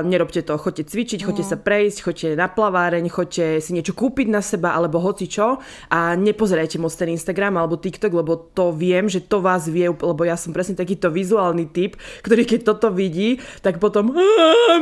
[0.01, 1.51] nerobte to, choďte cvičiť, choďte no.
[1.53, 5.61] sa prejsť, choďte na plaváreň, choďte si niečo kúpiť na seba alebo hoci čo
[5.93, 10.25] a nepozerajte moc ten Instagram alebo TikTok, lebo to viem, že to vás vie, lebo
[10.25, 14.17] ja som presne takýto vizuálny typ, ktorý keď toto vidí, tak potom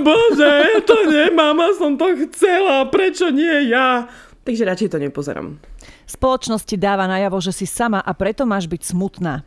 [0.07, 4.07] bože, to nemám a som to chcela, prečo nie ja?
[4.47, 5.59] Takže radšej to nepozerám.
[6.07, 9.43] Spoločnosť ti dáva najavo, že si sama a preto máš byť smutná.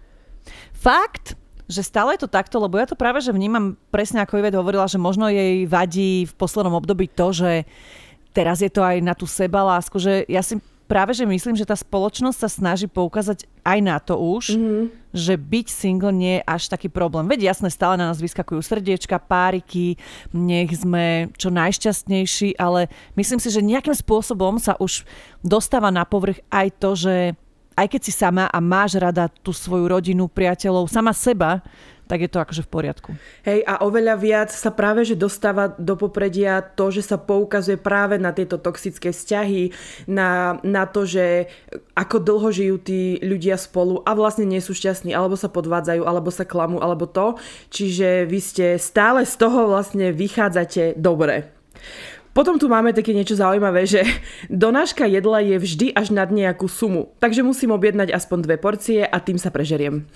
[0.76, 1.40] Fakt?
[1.70, 4.90] Že stále je to takto, lebo ja to práve, že vnímam presne ako Ivet hovorila,
[4.90, 7.64] že možno jej vadí v poslednom období to, že
[8.34, 10.58] teraz je to aj na tú sebalásku, že ja si
[10.90, 14.84] práve, že myslím, že tá spoločnosť sa snaží poukázať aj na to už, mm-hmm.
[15.14, 17.30] že byť single nie je až taký problém.
[17.30, 20.02] Veď jasné, stále na nás vyskakujú srdiečka, páriky,
[20.34, 25.06] nech sme čo najšťastnejší, ale myslím si, že nejakým spôsobom sa už
[25.46, 27.16] dostáva na povrch aj to, že
[27.78, 31.64] aj keď si sama a máš rada tú svoju rodinu, priateľov, sama seba,
[32.10, 33.10] tak je to akože v poriadku.
[33.46, 38.18] Hej, a oveľa viac sa práve, že dostáva do popredia to, že sa poukazuje práve
[38.18, 39.70] na tieto toxické vzťahy,
[40.10, 41.46] na, na to, že
[41.94, 46.34] ako dlho žijú tí ľudia spolu a vlastne nie sú šťastní, alebo sa podvádzajú, alebo
[46.34, 47.38] sa klamú, alebo to.
[47.70, 51.54] Čiže vy ste stále z toho vlastne vychádzate dobre.
[52.34, 54.02] Potom tu máme také niečo zaujímavé, že
[54.50, 59.18] donáška jedla je vždy až nad nejakú sumu, takže musím objednať aspoň dve porcie a
[59.22, 60.10] tým sa prežeriem.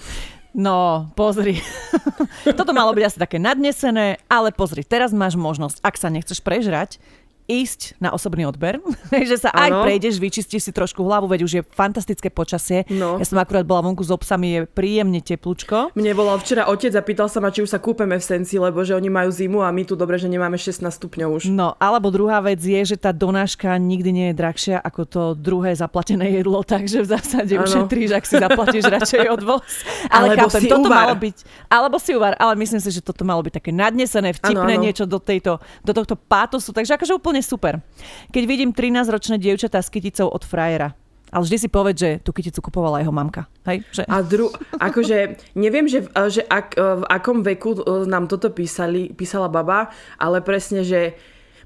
[0.54, 1.58] No, pozri.
[2.58, 7.02] Toto malo byť asi také nadnesené, ale pozri, teraz máš možnosť, ak sa nechceš prežrať,
[7.50, 8.80] ísť na osobný odber,
[9.30, 9.84] že sa aj ano.
[9.84, 12.88] prejdeš, vyčistíš si trošku hlavu, veď už je fantastické počasie.
[12.88, 13.20] No.
[13.20, 15.92] Ja som akurát bola vonku s obsami, je príjemne teplúčko.
[15.98, 18.84] Mne volal včera otec a pýtal sa ma, či už sa kúpeme v Senci, lebo
[18.86, 21.44] že oni majú zimu a my tu dobre, že nemáme 16 stupňov už.
[21.52, 25.74] No, alebo druhá vec je, že tá donáška nikdy nie je drahšia ako to druhé
[25.74, 27.64] zaplatené jedlo, takže v zásade ano.
[27.66, 29.64] ušetríš, ak si zaplatíš radšej odvoz.
[30.14, 31.00] Ale alebo chápem, si toto uvar.
[31.08, 31.38] malo byť,
[31.72, 34.86] alebo si uvar, ale myslím si, že toto malo byť také nadnesené, vtipné ano, ano.
[34.86, 37.82] niečo do, tejto, do tohto pátosu, takže akože úplne super.
[38.30, 40.94] Keď vidím 13-ročné dievčatá s kyticou od frajera,
[41.34, 43.50] ale vždy si povedz, že tú kyticu kupovala jeho mamka.
[43.66, 43.82] Hej?
[43.90, 44.04] Že...
[44.06, 45.18] A dru- akože,
[45.58, 49.90] neviem, že, že ak, v akom veku e, nám toto písali, písala baba,
[50.22, 51.18] ale presne, že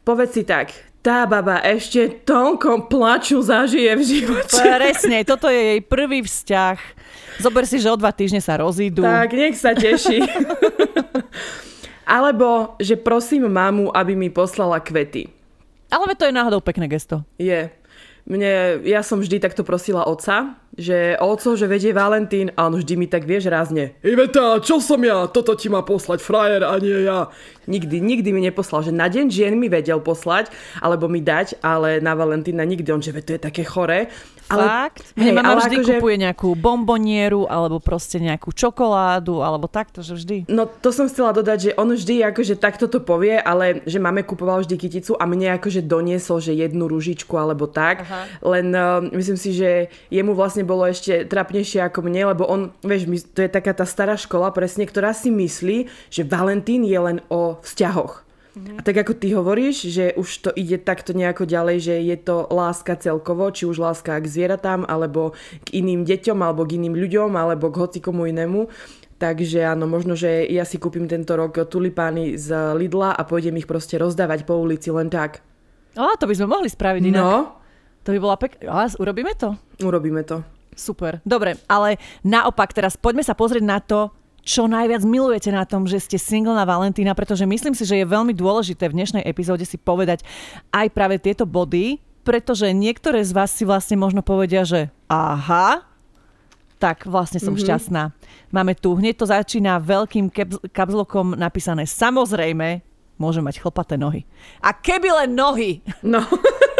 [0.08, 0.72] povedz si tak,
[1.04, 4.56] tá baba ešte toľko plaču zažije v živote.
[4.56, 6.78] Presne, toto je jej prvý vzťah.
[7.44, 9.04] Zober si, že o dva týždne sa rozídu.
[9.04, 10.24] Tak, nech sa teší.
[12.08, 15.37] Alebo, že prosím mamu, aby mi poslala kvety.
[15.88, 17.24] Ale to je náhodou pekné gesto.
[17.40, 17.72] Je.
[18.28, 23.00] Mne, ja som vždy takto prosila otca, že oco, že vedie Valentín a on vždy
[23.00, 23.96] mi tak vieš rázne.
[24.04, 25.32] Iveta, čo som ja?
[25.32, 27.32] Toto ti má poslať frajer a nie ja.
[27.72, 30.52] Nikdy, nikdy mi neposlal, že na deň žien mi vedel poslať,
[30.84, 32.92] alebo mi dať, ale na Valentína nikdy.
[32.92, 34.12] On, že to je také chore.
[34.48, 35.04] Ale, Fakt?
[35.20, 35.94] Hej, mama vždy akože...
[36.00, 40.38] kupuje nejakú bombonieru alebo proste nejakú čokoládu alebo takto, že vždy.
[40.48, 44.24] No to som chcela dodať, že on vždy akože takto to povie, ale že máme
[44.24, 48.08] kupoval vždy kyticu a mne akože doniesol, že jednu ružičku alebo tak.
[48.08, 48.28] Aha.
[48.44, 53.28] Len uh, myslím si, že jemu vlastne bolo ešte trapnejšie ako mne, lebo on, vieš,
[53.36, 57.60] to je taká tá stará škola presne, ktorá si myslí, že Valentín je len o
[57.64, 58.27] vzťahoch.
[58.78, 62.50] A tak ako ty hovoríš, že už to ide takto nejako ďalej, že je to
[62.50, 67.34] láska celkovo, či už láska k zvieratám, alebo k iným deťom, alebo k iným ľuďom,
[67.38, 68.70] alebo k hocikomu inému.
[69.18, 73.66] Takže áno, možno, že ja si kúpim tento rok tulipány z Lidla a pôjdem ich
[73.66, 75.42] proste rozdávať po ulici len tak.
[75.98, 77.22] O, to by sme mohli spraviť inak.
[77.26, 77.58] No.
[78.06, 78.86] To by bola pekná.
[79.02, 79.58] Urobíme to?
[79.82, 80.46] Urobíme to.
[80.78, 81.18] Super.
[81.26, 84.14] Dobre, ale naopak teraz poďme sa pozrieť na to,
[84.48, 88.08] čo najviac milujete na tom, že ste single na Valentína, pretože myslím si, že je
[88.08, 90.24] veľmi dôležité v dnešnej epizóde si povedať
[90.72, 95.84] aj práve tieto body, pretože niektoré z vás si vlastne možno povedia, že aha,
[96.80, 97.68] tak vlastne som mm-hmm.
[97.68, 98.04] šťastná.
[98.56, 100.32] Máme tu, hneď to začína veľkým
[100.72, 102.80] kapzlokom napísané samozrejme,
[103.20, 104.24] môže mať chlpaté nohy.
[104.64, 105.84] A keby len nohy!
[106.00, 106.24] No.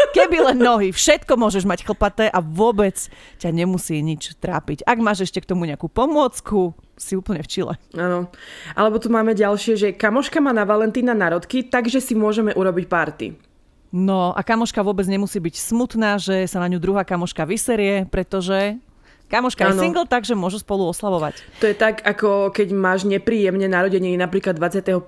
[0.08, 2.96] Keby len nohy, všetko môžeš mať chlpaté a vôbec
[3.36, 4.80] ťa nemusí nič trápiť.
[4.88, 7.74] Ak máš ešte k tomu nejakú pomôcku, si úplne v Čile.
[7.94, 8.28] Áno.
[8.74, 13.26] Alebo tu máme ďalšie, že kamoška má na Valentína narodky, takže si môžeme urobiť party.
[13.88, 18.76] No a kamoška vôbec nemusí byť smutná, že sa na ňu druhá kamoška vyserie, pretože
[19.28, 19.76] Kamoška ano.
[19.76, 21.44] je single, takže môžu spolu oslavovať.
[21.60, 25.04] To je tak, ako keď máš nepríjemne narodeniny napríklad 25.12.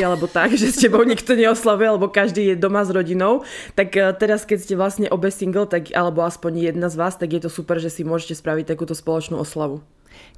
[0.00, 3.44] alebo tak, že s tebou nikto neoslavuje, alebo každý je doma s rodinou.
[3.76, 7.36] Tak eh, teraz, keď ste vlastne obe single, tak, alebo aspoň jedna z vás, tak
[7.36, 9.84] je to super, že si môžete spraviť takúto spoločnú oslavu.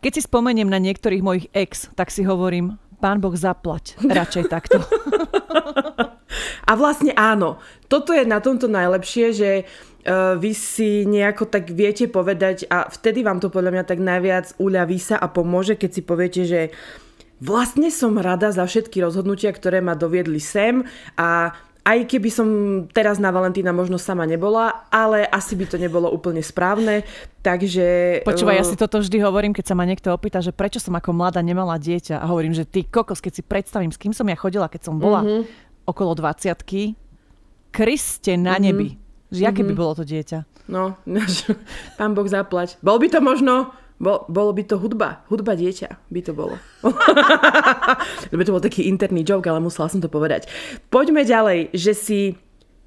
[0.00, 3.96] Keď si spomeniem na niektorých mojich ex, tak si hovorím, pán Boh zaplať.
[4.00, 4.78] Radšej takto.
[6.70, 7.58] A vlastne áno,
[7.90, 13.26] toto je na tomto najlepšie, že uh, vy si nejako tak viete povedať a vtedy
[13.26, 16.60] vám to podľa mňa tak najviac uľaví sa a pomôže, keď si poviete, že
[17.42, 20.86] vlastne som rada za všetky rozhodnutia, ktoré ma doviedli sem
[21.18, 22.48] a aj keby som
[22.92, 27.02] teraz na Valentína možno sama nebola, ale asi by to nebolo úplne správne,
[27.40, 28.20] takže...
[28.26, 31.16] Počúvaj, ja si toto vždy hovorím, keď sa ma niekto opýta, že prečo som ako
[31.16, 34.36] mladá nemala dieťa a hovorím, že ty kokos, keď si predstavím, s kým som ja
[34.36, 35.42] chodila, keď som bola mm-hmm.
[35.88, 36.52] okolo 20
[37.70, 38.64] Kriste na mm-hmm.
[38.66, 38.88] nebi.
[39.30, 39.70] Že aké mm-hmm.
[39.70, 40.38] by bolo to dieťa?
[40.70, 40.98] No,
[41.98, 42.78] pán Boh zaplať.
[42.82, 45.28] Bol by to možno Bo, bolo by to hudba.
[45.28, 46.56] Hudba dieťa by to bolo.
[48.32, 50.48] Lebo to bol taký interný joke, ale musela som to povedať.
[50.88, 52.20] Poďme ďalej, že si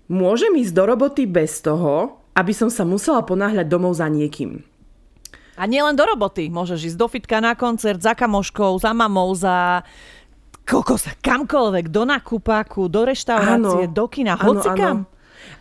[0.10, 4.66] môžem ísť do roboty bez toho, aby som sa musela ponáhľať domov za niekým.
[5.54, 6.50] A nie len do roboty.
[6.50, 9.86] Môžeš ísť do fitka na koncert, za kamoškou, za mamou, za
[10.66, 15.06] kokos, kamkoľvek, do nakupáku, do reštaurácie, áno, do kina, hocikam.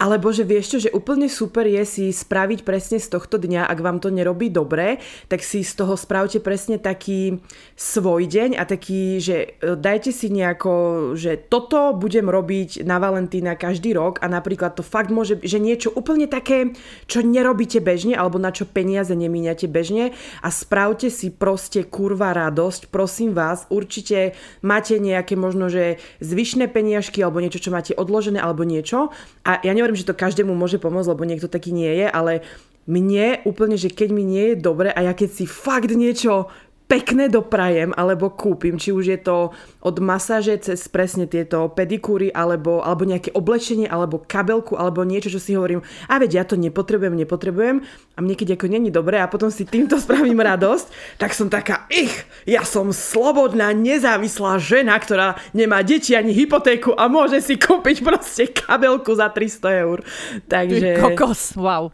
[0.01, 3.79] Alebo že vieš čo, že úplne super je si spraviť presne z tohto dňa, ak
[3.79, 7.43] vám to nerobí dobre, tak si z toho spravte presne taký
[7.77, 10.73] svoj deň a taký, že e, dajte si nejako,
[11.19, 15.93] že toto budem robiť na Valentína každý rok a napríklad to fakt môže, že niečo
[15.93, 16.75] úplne také,
[17.11, 22.89] čo nerobíte bežne alebo na čo peniaze nemíňate bežne a spravte si proste kurva radosť,
[22.89, 28.63] prosím vás, určite máte nejaké možno, že zvyšné peniažky alebo niečo, čo máte odložené alebo
[28.63, 29.11] niečo.
[29.43, 32.45] A ja nehovorím, že to každému môže pomôcť, lebo niekto taký nie je, ale
[32.87, 36.51] mne úplne, že keď mi nie je dobre a ja keď si fakt niečo
[36.93, 42.85] pekné doprajem alebo kúpim, či už je to od masáže cez presne tieto pedikúry alebo,
[42.85, 45.81] alebo nejaké oblečenie alebo kabelku alebo niečo, čo si hovorím,
[46.13, 47.81] a veď ja to nepotrebujem, nepotrebujem
[48.13, 51.89] a mne keď ako není dobré a potom si týmto spravím radosť, tak som taká,
[51.89, 52.13] ich,
[52.45, 58.53] ja som slobodná, nezávislá žena, ktorá nemá deti ani hypotéku a môže si kúpiť proste
[58.53, 60.05] kabelku za 300 eur.
[60.45, 61.01] Takže...
[61.01, 61.89] Ty kokos, wow.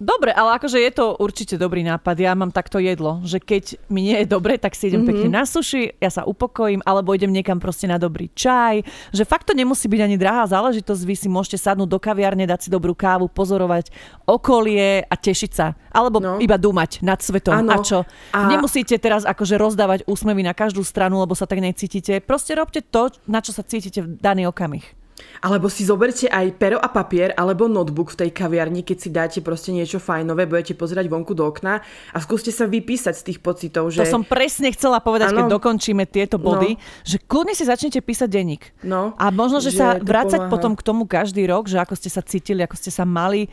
[0.00, 2.16] Dobre, ale akože je to určite dobrý nápad.
[2.16, 5.12] Ja mám takto jedlo, že keď mi nie je dobre, tak si idem mm-hmm.
[5.12, 8.80] pekne na suši, ja sa upokojím, alebo idem niekam proste na dobrý čaj.
[9.12, 11.04] Že fakt to nemusí byť ani drahá záležitosť.
[11.04, 13.92] Vy si môžete sadnúť do kaviarne, dať si dobrú kávu, pozorovať
[14.24, 15.76] okolie a tešiť sa.
[15.92, 16.40] Alebo no.
[16.40, 17.60] iba dúmať nad svetom.
[17.60, 17.76] Ano.
[17.76, 18.08] A čo?
[18.32, 18.48] A...
[18.48, 22.24] Nemusíte teraz akože rozdávať úsmevy na každú stranu, lebo sa tak necítite.
[22.24, 24.99] Proste robte to, na čo sa cítite v daný okamih.
[25.40, 29.38] Alebo si zoberte aj pero a papier alebo notebook v tej kaviarni, keď si dáte
[29.40, 31.80] proste niečo fajnové, budete pozerať vonku do okna
[32.12, 33.88] a skúste sa vypísať z tých pocitov.
[33.88, 34.04] Že...
[34.04, 35.44] To som presne chcela povedať, ano.
[35.44, 36.80] keď dokončíme tieto body, no.
[37.04, 38.62] že kľudne si začnete písať denník.
[38.84, 40.52] No, a možno, že, že sa vrácať pomáha.
[40.52, 43.48] potom k tomu každý rok, že ako ste sa cítili, ako ste sa mali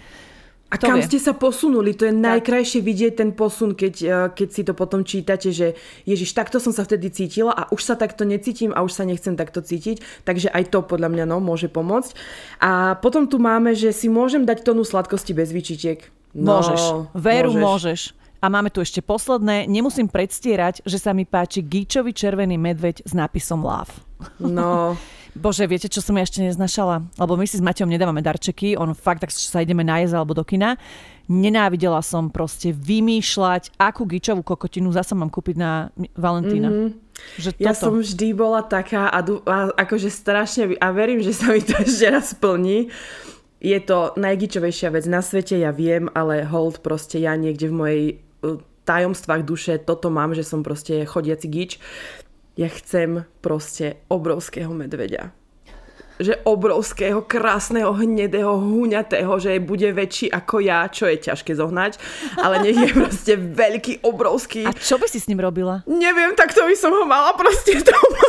[0.68, 1.08] a to kam vie.
[1.08, 1.96] ste sa posunuli?
[1.96, 2.24] To je tak.
[2.44, 6.76] najkrajšie vidieť ten posun, keď, eh, keď si to potom čítate, že Ježiš, takto som
[6.76, 10.04] sa vtedy cítila a už sa takto necítim a už sa nechcem takto cítiť.
[10.28, 12.12] Takže aj to podľa mňa no, môže pomôcť.
[12.60, 16.12] A potom tu máme, že si môžem dať tonu sladkosti bez výčitek.
[16.36, 16.82] No, môžeš.
[17.16, 17.64] Veru môžeš.
[17.64, 18.02] môžeš.
[18.38, 19.66] A máme tu ešte posledné.
[19.66, 24.07] Nemusím predstierať, že sa mi páči Gíčovi červený medveď s nápisom Love.
[24.40, 24.94] No,
[25.38, 27.06] Bože, viete, čo som ja ešte neznašala?
[27.22, 30.42] Lebo my si s Maťom nedávame darčeky, on fakt tak sa ideme najesť alebo do
[30.42, 30.76] kina.
[31.30, 36.70] Nenávidela som proste vymýšľať, akú gičovú kokotinu zasa mám kúpiť na Valentína.
[36.72, 36.90] Mm-hmm.
[37.38, 37.64] Že toto.
[37.64, 41.78] Ja som vždy bola taká a, a akože strašne a verím, že sa mi to
[41.86, 42.90] ešte raz splní.
[43.58, 48.04] Je to najgičovejšia vec na svete, ja viem, ale hold proste ja niekde v mojej
[48.46, 51.72] uh, tajomstvách duše toto mám, že som proste chodiaci gič
[52.58, 55.30] ja chcem proste obrovského medveďa.
[56.18, 62.02] Že obrovského, krásneho, hnedého, huňatého, že bude väčší ako ja, čo je ťažké zohnať,
[62.42, 64.66] ale nech je proste veľký, obrovský.
[64.66, 65.86] A čo by si s ním robila?
[65.86, 68.26] Neviem, tak to by som ho mala proste doma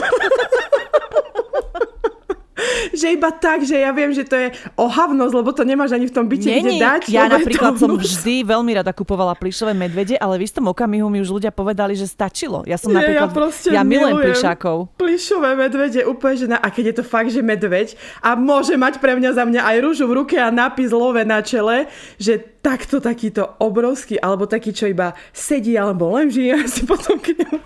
[3.00, 6.14] že iba tak, že ja viem, že to je ohavnosť, lebo to nemáš ani v
[6.14, 7.02] tom byte kde dať.
[7.10, 11.40] Ja napríklad som vždy veľmi rada kupovala plišové medvede, ale v istom okamihu mi už
[11.40, 12.64] ľudia povedali, že stačilo.
[12.64, 13.30] Ja som napríklad,
[13.68, 14.94] ja, ja milujem plišákov.
[14.98, 19.00] Plišové medvede úplne, že na, a keď je to fakt, že medveď a môže mať
[19.02, 22.98] pre mňa za mňa aj rúžu v ruke a nápis love na čele, že takto
[23.00, 27.58] takýto obrovský, alebo taký, čo iba sedí, alebo len žije, si potom k nemu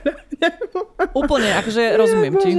[1.20, 2.50] Úplne, akože rozumiem ti.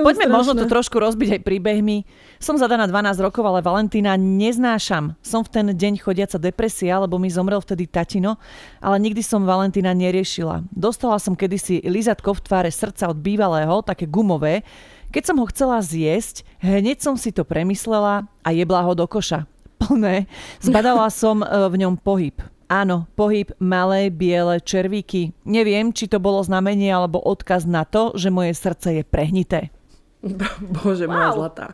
[0.00, 0.34] Poďme strašná.
[0.34, 2.04] možno to trošku rozbiť aj príbehmi.
[2.40, 5.16] Som zadaná 12 rokov, ale Valentína neznášam.
[5.20, 8.40] Som v ten deň chodiaca depresia, lebo mi zomrel vtedy tatino,
[8.80, 10.64] ale nikdy som Valentína neriešila.
[10.72, 14.64] Dostala som kedysi lizatko v tváre srdca od bývalého, také gumové.
[15.10, 19.44] Keď som ho chcela zjesť, hneď som si to premyslela a jebla ho do koša.
[19.80, 20.28] Plné.
[20.60, 22.36] Zbadala som e, v ňom pohyb.
[22.70, 25.34] Áno, pohyb malé biele červíky.
[25.42, 29.74] Neviem, či to bolo znamenie alebo odkaz na to, že moje srdce je prehnité.
[30.76, 31.12] Bože, wow.
[31.12, 31.66] moja zlatá.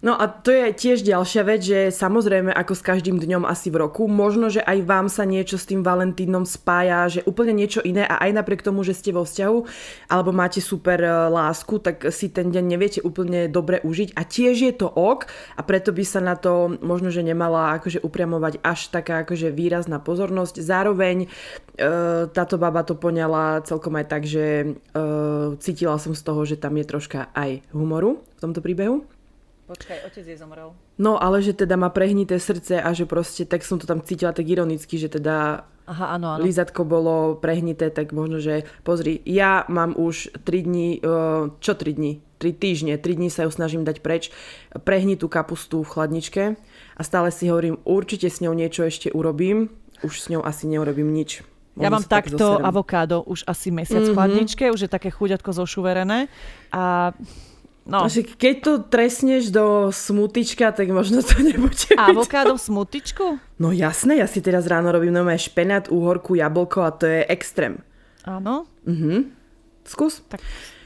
[0.00, 3.84] No a to je tiež ďalšia vec, že samozrejme ako s každým dňom asi v
[3.84, 8.06] roku, možno, že aj vám sa niečo s tým Valentínom spája, že úplne niečo iné
[8.06, 9.58] a aj napriek tomu, že ste vo vzťahu
[10.08, 14.56] alebo máte super e, lásku, tak si ten deň neviete úplne dobre užiť a tiež
[14.62, 15.26] je to ok
[15.58, 19.98] a preto by sa na to možno, že nemala akože upriamovať až taká akože výrazná
[20.00, 20.62] pozornosť.
[20.62, 21.28] Zároveň
[22.36, 24.68] táto baba to poňala celkom aj tak, že e,
[25.64, 29.08] cítila som z toho, že tam je troška aj humoru v tomto príbehu.
[29.70, 30.74] Počkaj, otec je zomrel.
[30.98, 34.34] No, ale že teda má prehnité srdce a že proste, tak som to tam cítila
[34.34, 36.42] tak ironicky, že teda Aha, áno, áno.
[36.42, 40.88] lízatko bolo prehnité, tak možno, že pozri, ja mám už 3 dní,
[41.62, 42.18] čo 3 dní?
[42.42, 44.34] 3 týždne, 3 dní sa ju snažím dať preč,
[44.82, 46.42] prehnitú kapustu v chladničke
[46.98, 49.70] a stále si hovorím, určite s ňou niečo ešte urobím,
[50.02, 51.46] už s ňou asi neurobím nič.
[51.78, 54.10] Ja mám takto avokádo už asi mesiac mm-hmm.
[54.10, 56.26] v chladničke, už je také chuďatko zošuverené
[56.74, 57.14] a
[57.90, 58.06] No.
[58.06, 63.26] Že keď to tresneš do smutička, tak možno to nebude Avokádo v smutičku?
[63.58, 67.82] No jasné, ja si teraz ráno robím nové špenát, úhorku, jablko a to je extrém.
[68.22, 68.68] Áno?
[68.86, 69.32] Mhm.
[69.88, 70.22] Skús.
[70.28, 70.38] Tak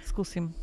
[0.06, 0.54] skúsim.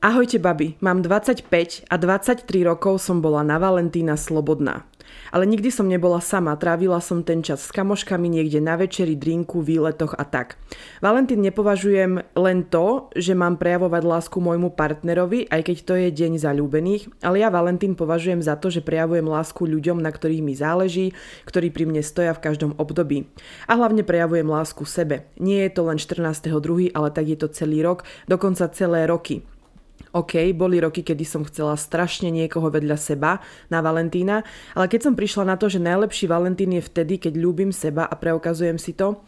[0.00, 0.74] Ahojte, babi.
[0.80, 4.88] Mám 25 a 23 rokov som bola na Valentína slobodná.
[5.34, 9.60] Ale nikdy som nebola sama, trávila som ten čas s kamoškami niekde na večeri, drinku,
[9.60, 10.56] výletoch a tak.
[11.02, 16.32] Valentín nepovažujem len to, že mám prejavovať lásku môjmu partnerovi, aj keď to je deň
[16.40, 21.12] zalúbených, ale ja Valentín považujem za to, že prejavujem lásku ľuďom, na ktorých mi záleží,
[21.48, 23.26] ktorí pri mne stoja v každom období.
[23.66, 25.26] A hlavne prejavujem lásku sebe.
[25.36, 29.42] Nie je to len 14.2., ale tak je to celý rok, dokonca celé roky.
[30.16, 34.40] OK, boli roky, kedy som chcela strašne niekoho vedľa seba na Valentína,
[34.72, 38.14] ale keď som prišla na to, že najlepší Valentín je vtedy, keď ľúbim seba a
[38.16, 39.20] preukazujem si to,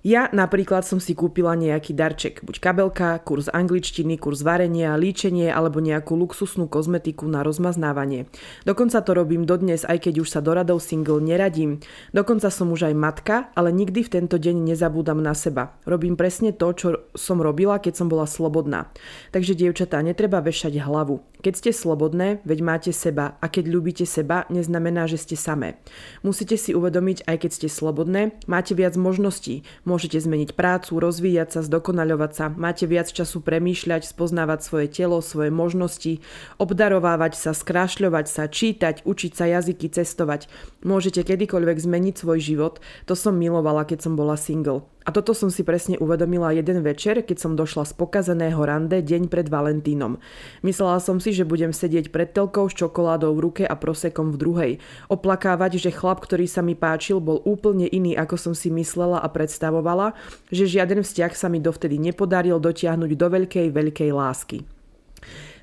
[0.00, 5.84] ja napríklad som si kúpila nejaký darček, buď kabelka, kurz angličtiny, kurz varenia, líčenie alebo
[5.84, 8.24] nejakú luxusnú kozmetiku na rozmaznávanie.
[8.64, 11.84] Dokonca to robím dodnes, aj keď už sa do radov single neradím.
[12.16, 15.76] Dokonca som už aj matka, ale nikdy v tento deň nezabúdam na seba.
[15.84, 18.88] Robím presne to, čo som robila, keď som bola slobodná.
[19.36, 21.29] Takže dievčatá, netreba vešať hlavu.
[21.40, 25.80] Keď ste slobodné, veď máte seba a keď ľúbite seba, neznamená, že ste samé.
[26.20, 31.60] Musíte si uvedomiť, aj keď ste slobodné, máte viac možností, Môžete zmeniť prácu, rozvíjať sa,
[31.64, 36.20] zdokonaľovať sa, máte viac času premýšľať, spoznávať svoje telo, svoje možnosti,
[36.60, 40.52] obdarovávať sa, skrášľovať sa, čítať, učiť sa jazyky, cestovať.
[40.84, 42.74] Môžete kedykoľvek zmeniť svoj život.
[43.08, 44.84] To som milovala, keď som bola single.
[45.00, 49.32] A toto som si presne uvedomila jeden večer, keď som došla z pokazeného rande deň
[49.32, 50.20] pred Valentínom.
[50.60, 54.36] Myslela som si, že budem sedieť pred telkou s čokoládou v ruke a prosekom v
[54.36, 54.72] druhej.
[55.08, 59.28] Oplakávať, že chlap, ktorý sa mi páčil, bol úplne iný, ako som si myslela a
[59.32, 60.12] predstavovala,
[60.52, 64.79] že žiaden vzťah sa mi dovtedy nepodaril dotiahnuť do veľkej, veľkej lásky.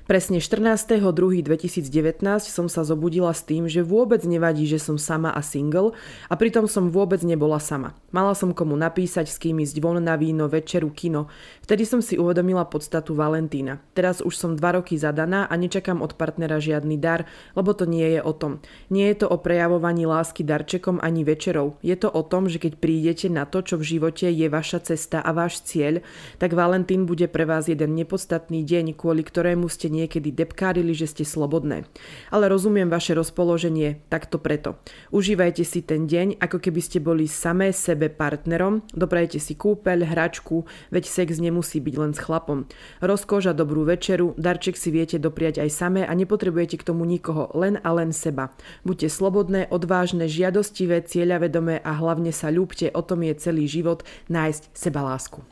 [0.08, 5.92] Presne 14.2.2019 som sa zobudila s tým, že vôbec nevadí, že som sama a single
[6.32, 7.92] a pritom som vôbec nebola sama.
[8.08, 11.28] Mala som komu napísať, s kým ísť von na víno, večeru, kino.
[11.68, 13.76] Vtedy som si uvedomila podstatu Valentína.
[13.92, 18.16] Teraz už som dva roky zadaná a nečakám od partnera žiadny dar, lebo to nie
[18.16, 18.64] je o tom.
[18.88, 21.76] Nie je to o prejavovaní lásky darčekom ani večerou.
[21.84, 25.20] Je to o tom, že keď prídete na to, čo v živote je vaša cesta
[25.20, 26.00] a váš cieľ,
[26.40, 31.28] tak Valentín bude pre vás jeden nepodstatný deň, kvôli ktorému ste niekedy depkárili, že ste
[31.28, 31.84] slobodné.
[32.32, 34.80] Ale rozumiem vaše rozpoloženie, tak to preto.
[35.12, 40.64] Užívajte si ten deň, ako keby ste boli samé sebe partnerom, doprajte si kúpeľ, hračku,
[40.88, 42.64] veď sex nemusí byť len s chlapom.
[43.02, 47.78] Rozkoža dobrú večeru, darček si viete dopriať aj samé a nepotrebujete k tomu nikoho, len
[47.82, 48.54] a len seba.
[48.82, 54.62] Buďte slobodné, odvážne, žiadostivé, cieľavedomé a hlavne sa ľúbte, o tom je celý život, nájsť
[54.74, 55.42] seba lásku.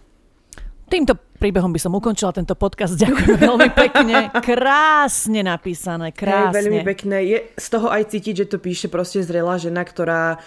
[0.86, 2.94] Týmto príbehom by som ukončila tento podcast.
[2.94, 4.30] Ďakujem veľmi pekne.
[4.38, 6.54] Krásne napísané, krásne.
[6.54, 7.16] Hej, veľmi pekné.
[7.26, 10.38] Je z toho aj cítiť, že to píše proste zrelá žena, ktorá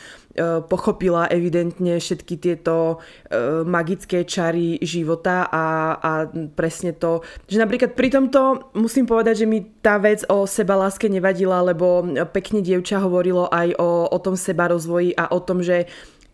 [0.70, 5.66] pochopila evidentne všetky tieto e, magické čary života a,
[5.98, 6.12] a
[6.54, 11.10] presne to, že napríklad pri tomto musím povedať, že mi tá vec o seba láske
[11.10, 15.90] nevadila, lebo pekne dievča hovorilo aj o, o tom seba rozvoji a o tom, že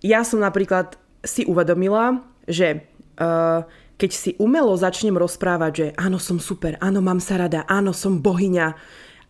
[0.05, 2.85] ja som napríklad si uvedomila, že
[3.17, 3.65] uh,
[3.95, 8.19] keď si umelo začnem rozprávať, že áno, som super, áno, mám sa rada, áno, som
[8.19, 8.75] bohyňa,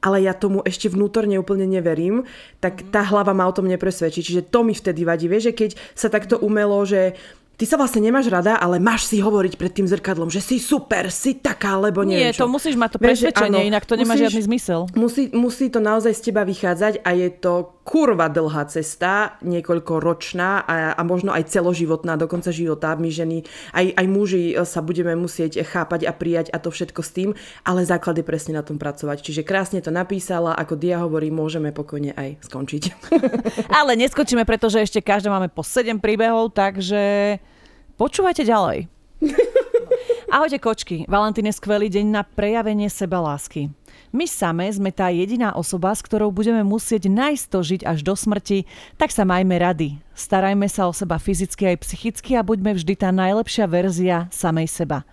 [0.06, 2.30] ale ja tomu ešte vnútorne úplne neverím,
[2.62, 4.22] tak tá hlava ma o tom nepresvedčí.
[4.22, 5.26] Čiže to mi vtedy vadí.
[5.26, 7.18] Vieš, že keď sa takto umelo, že
[7.58, 11.08] ty sa vlastne nemáš rada, ale máš si hovoriť pred tým zrkadlom, že si super,
[11.10, 12.20] si taká, lebo nie.
[12.20, 14.80] Nie, to musíš mať to presvedčenie, Vieš, áno, inak to nemá musíš, žiadny zmysel.
[14.93, 20.66] Musí, musí to naozaj z teba vychádzať a je to kurva dlhá cesta, niekoľko ročná
[20.66, 22.98] a, a možno aj celoživotná, do konca života.
[22.98, 23.46] My ženy,
[23.78, 27.30] aj, aj muži sa budeme musieť chápať a prijať a to všetko s tým,
[27.62, 29.22] ale základ je presne na tom pracovať.
[29.22, 32.84] Čiže krásne to napísala, ako Dia hovorí, môžeme pokojne aj skončiť.
[33.80, 37.38] ale neskočíme, pretože ešte každá máme po 7 príbehov, takže
[37.96, 38.92] Počúvajte ďalej.
[40.36, 43.72] Ahojte kočky, Valentín je skvelý deň na prejavenie seba lásky.
[44.16, 48.63] My same sme tá jediná osoba, s ktorou budeme musieť nájsť žiť až do smrti,
[48.95, 49.99] tak sa majme rady.
[50.16, 55.03] Starajme sa o seba fyzicky aj psychicky a buďme vždy tá najlepšia verzia samej seba.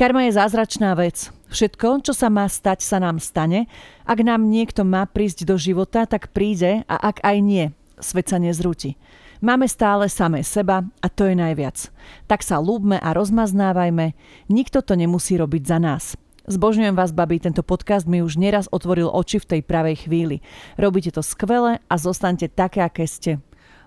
[0.00, 1.28] Karma je zázračná vec.
[1.52, 3.68] Všetko, čo sa má stať, sa nám stane.
[4.08, 8.40] Ak nám niekto má prísť do života, tak príde a ak aj nie, svet sa
[8.40, 8.96] nezrúti.
[9.44, 11.92] Máme stále samé seba a to je najviac.
[12.24, 14.16] Tak sa lúbme a rozmaznávajme.
[14.48, 16.16] Nikto to nemusí robiť za nás.
[16.48, 20.40] Zbožňujem vás, babi, tento podcast mi už neraz otvoril oči v tej pravej chvíli.
[20.80, 23.36] Robíte to skvele a zostaňte také, aké ste.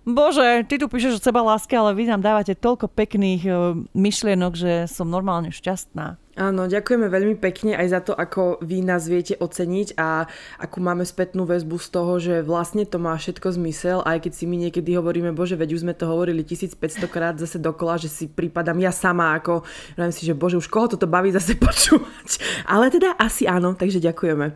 [0.05, 4.53] Bože, ty tu píšeš o seba láske, ale vy nám dávate toľko pekných uh, myšlienok,
[4.53, 6.20] že som normálne šťastná.
[6.39, 10.31] Áno, ďakujeme veľmi pekne aj za to, ako vy nás viete oceniť a
[10.63, 14.47] akú máme spätnú väzbu z toho, že vlastne to má všetko zmysel, aj keď si
[14.47, 18.31] my niekedy hovoríme, bože, veď už sme to hovorili 1500 krát zase dokola, že si
[18.31, 19.67] prípadam ja sama, ako
[19.99, 22.39] hovorím si, že bože, už koho toto baví zase počúvať.
[22.63, 24.55] Ale teda asi áno, takže ďakujeme.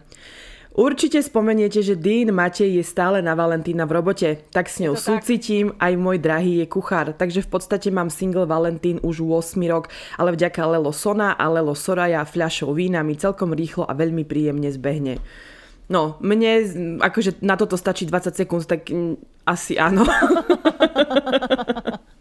[0.76, 5.72] Určite spomeniete, že Dean Matej je stále na Valentína v robote, tak s ňou súcitím,
[5.80, 9.88] aj môj drahý je kuchár, takže v podstate mám single Valentín už 8 rok,
[10.20, 14.68] ale vďaka Lelo Sona a Lelo Soraya fľašou vína mi celkom rýchlo a veľmi príjemne
[14.68, 15.24] zbehne.
[15.88, 16.68] No, mne
[17.00, 18.92] akože na toto stačí 20 sekúnd, tak
[19.48, 20.04] asi áno.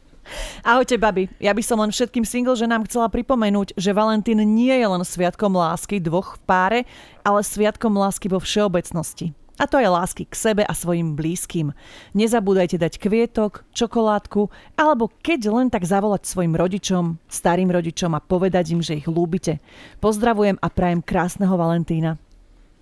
[0.63, 1.27] Ahojte, babi.
[1.43, 5.51] Ja by som len všetkým single ženám chcela pripomenúť, že Valentín nie je len sviatkom
[5.57, 6.81] lásky dvoch v páre,
[7.27, 9.35] ale sviatkom lásky vo všeobecnosti.
[9.55, 11.71] A to je lásky k sebe a svojim blízkym.
[12.11, 18.75] Nezabúdajte dať kvietok, čokoládku, alebo keď len tak zavolať svojim rodičom, starým rodičom a povedať
[18.75, 19.63] im, že ich ľúbite.
[20.03, 22.19] Pozdravujem a prajem krásneho Valentína.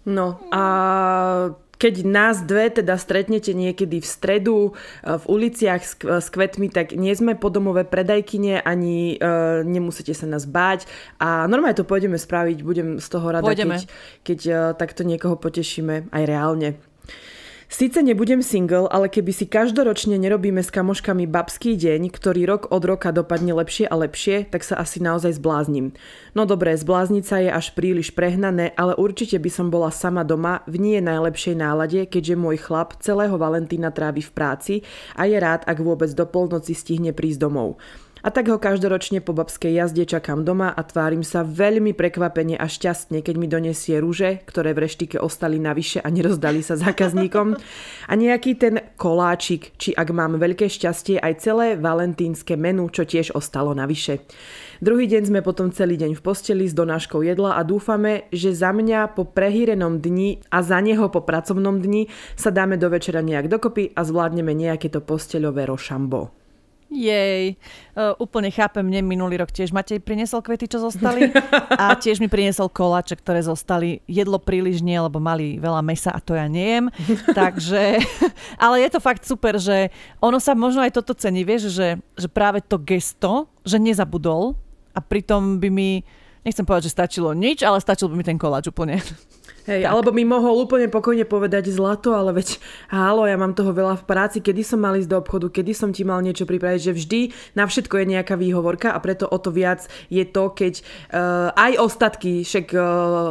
[0.08, 0.64] No a
[1.82, 6.94] keď nás dve teda stretnete niekedy v stredu e, v uliciach s, s kvetmi, tak
[6.94, 10.86] nie sme podomové predajkyne, ani uh, nemusíte sa nás báť
[11.18, 13.82] a normálne to pôjdeme spraviť, budem z toho rada, Pôjdeme.
[13.82, 13.82] keď,
[14.22, 16.78] keď uh, takto niekoho potešíme aj reálne.
[17.72, 22.84] Sice nebudem single, ale keby si každoročne nerobíme s kamoškami babský deň, ktorý rok od
[22.84, 25.96] roka dopadne lepšie a lepšie, tak sa asi naozaj zbláznim.
[26.36, 30.84] No dobré, zblázniť je až príliš prehnané, ale určite by som bola sama doma v
[30.84, 34.74] nie najlepšej nálade, keďže môj chlap celého Valentína trávi v práci
[35.16, 37.80] a je rád, ak vôbec do polnoci stihne prísť domov.
[38.22, 42.70] A tak ho každoročne po babskej jazde čakám doma a tvárim sa veľmi prekvapene a
[42.70, 47.58] šťastne, keď mi donesie rúže, ktoré v reštike ostali navyše a nerozdali sa zákazníkom.
[48.06, 53.34] A nejaký ten koláčik, či ak mám veľké šťastie, aj celé valentínske menu, čo tiež
[53.34, 54.22] ostalo navyše.
[54.78, 58.70] Druhý deň sme potom celý deň v posteli s donáškou jedla a dúfame, že za
[58.70, 62.06] mňa po prehýrenom dni a za neho po pracovnom dni
[62.38, 66.41] sa dáme do večera nejak dokopy a zvládneme nejaké to posteľové rošambo.
[66.92, 67.56] Jej,
[67.96, 71.32] uh, úplne chápem, mne minulý rok tiež Matej priniesol kvety, čo zostali
[71.72, 74.04] a tiež mi priniesol koláče, ktoré zostali.
[74.04, 76.92] Jedlo príliš nie, lebo mali veľa mesa a to ja nejem.
[77.32, 77.96] Takže,
[78.64, 79.88] ale je to fakt super, že
[80.20, 84.52] ono sa možno aj toto cení, vieš, že, že práve to gesto, že nezabudol
[84.92, 86.04] a pritom by mi,
[86.44, 89.00] nechcem povedať, že stačilo nič, ale stačil by mi ten koláč úplne.
[89.62, 89.90] Hej, tak.
[89.94, 92.58] alebo mi mohol úplne pokojne povedať zlato, ale veď
[92.90, 95.94] hálo, ja mám toho veľa v práci, kedy som mal ísť do obchodu, kedy som
[95.94, 97.20] ti mal niečo pripraviť, že vždy
[97.54, 100.82] na všetko je nejaká výhovorka a preto o to viac je to, keď
[101.14, 102.82] uh, aj ostatky, však uh,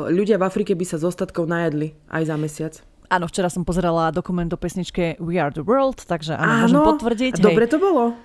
[0.08, 2.74] ľudia v Afrike by sa z ostatkov najedli aj za mesiac.
[3.12, 6.80] Áno, včera som pozerala dokument o pesničke We Are The World, takže áno, áno môžem
[6.96, 7.34] potvrdiť.
[7.44, 8.16] Dobre to bolo.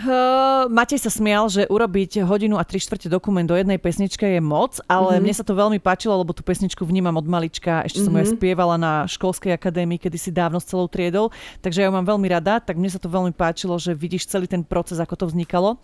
[0.00, 4.40] Uh, Matej sa smial, že urobiť hodinu a tri štvrte dokument do jednej pesničke je
[4.40, 5.24] moc, ale mm-hmm.
[5.28, 7.84] mne sa to veľmi páčilo, lebo tú pesničku vnímam od malička.
[7.84, 8.16] Ešte mm-hmm.
[8.16, 8.32] som ju mhm.
[8.40, 11.28] spievala na školskej akadémii, kedy si dávno s celou triedou,
[11.60, 14.48] takže ja ju mám veľmi rada, tak mne sa to veľmi páčilo, že vidíš celý
[14.48, 15.76] ten proces, ako to vznikalo.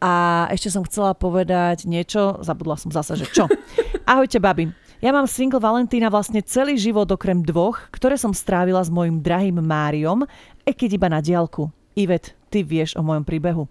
[0.00, 3.44] A ešte som chcela povedať niečo, zabudla som zase, že čo.
[4.08, 4.72] Ahojte, babi.
[5.04, 9.60] Ja mám single Valentína vlastne celý život okrem dvoch, ktoré som strávila s mojim drahým
[9.60, 10.24] Máriom,
[10.64, 11.68] aj keď iba na diálku.
[11.98, 13.66] Ivet, ty vieš o mojom príbehu.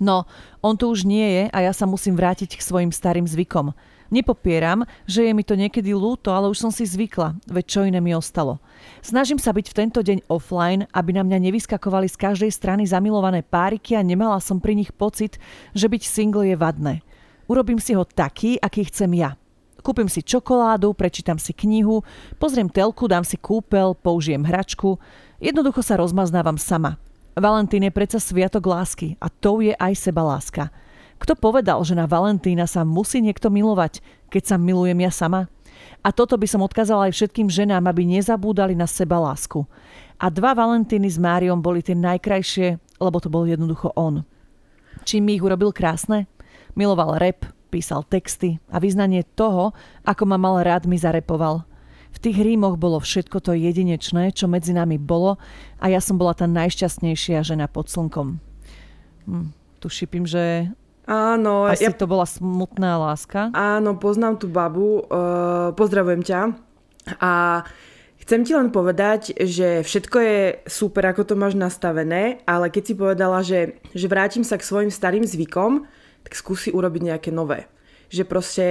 [0.00, 0.24] No,
[0.64, 3.76] on tu už nie je a ja sa musím vrátiť k svojim starým zvykom.
[4.12, 7.96] Nepopieram, že je mi to niekedy lúto, ale už som si zvykla, veď čo iné
[7.96, 8.60] mi ostalo.
[9.00, 13.40] Snažím sa byť v tento deň offline, aby na mňa nevyskakovali z každej strany zamilované
[13.40, 15.40] páriky a nemala som pri nich pocit,
[15.72, 17.00] že byť single je vadné.
[17.48, 19.32] Urobím si ho taký, aký chcem ja.
[19.80, 22.04] Kúpim si čokoládu, prečítam si knihu,
[22.36, 25.00] pozriem telku, dám si kúpel, použijem hračku.
[25.40, 27.00] Jednoducho sa rozmaznávam sama.
[27.32, 30.68] Valentín je predsa sviatok lásky a to je aj seba láska.
[31.16, 35.48] Kto povedal, že na Valentína sa musí niekto milovať, keď sa milujem ja sama?
[36.04, 39.64] A toto by som odkázala aj všetkým ženám, aby nezabúdali na seba lásku.
[40.20, 44.28] A dva Valentíny s Máriom boli tie najkrajšie, lebo to bol jednoducho on.
[45.08, 46.28] Čím ich urobil krásne?
[46.76, 49.72] Miloval rep, písal texty a vyznanie toho,
[50.04, 51.64] ako ma mal rád, mi zarepoval–
[52.12, 55.40] v tých rímoch bolo všetko to jedinečné, čo medzi nami bolo
[55.80, 58.36] a ja som bola tá najšťastnejšia žena pod slnkom.
[59.26, 59.48] Hm,
[59.80, 60.68] tu šipím, že
[61.02, 61.66] Áno.
[61.66, 61.90] Asi ja...
[61.90, 63.50] to bola smutná láska.
[63.52, 65.02] Áno, poznám tú babu.
[65.10, 66.40] Uh, pozdravujem ťa.
[67.18, 67.32] A
[68.22, 70.38] chcem ti len povedať, že všetko je
[70.70, 74.94] super, ako to máš nastavené, ale keď si povedala, že, že vrátim sa k svojim
[74.94, 75.90] starým zvykom,
[76.22, 77.66] tak skúsi urobiť nejaké nové.
[78.12, 78.66] Že proste...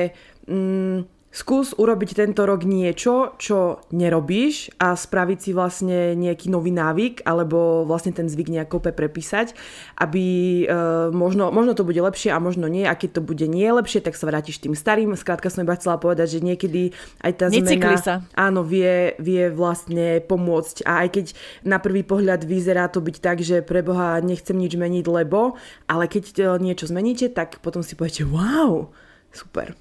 [0.47, 7.23] Mm, skús urobiť tento rok niečo, čo nerobíš a spraviť si vlastne nejaký nový návyk
[7.23, 9.55] alebo vlastne ten zvyk nejako prepísať,
[9.95, 10.25] aby
[10.63, 10.75] e,
[11.15, 14.19] možno, možno to bude lepšie a možno nie a keď to bude nie lepšie, tak
[14.19, 15.15] sa vrátiš tým starým.
[15.15, 16.91] Skrátka som iba chcela povedať, že niekedy
[17.23, 18.15] aj tá Necykli zmena sa.
[18.35, 21.25] áno, vie, vie vlastne pomôcť a aj keď
[21.63, 25.55] na prvý pohľad vyzerá to byť tak, že pre Boha nechcem nič meniť, lebo,
[25.87, 28.91] ale keď e, niečo zmeníte, tak potom si poviete, wow,
[29.31, 29.71] super.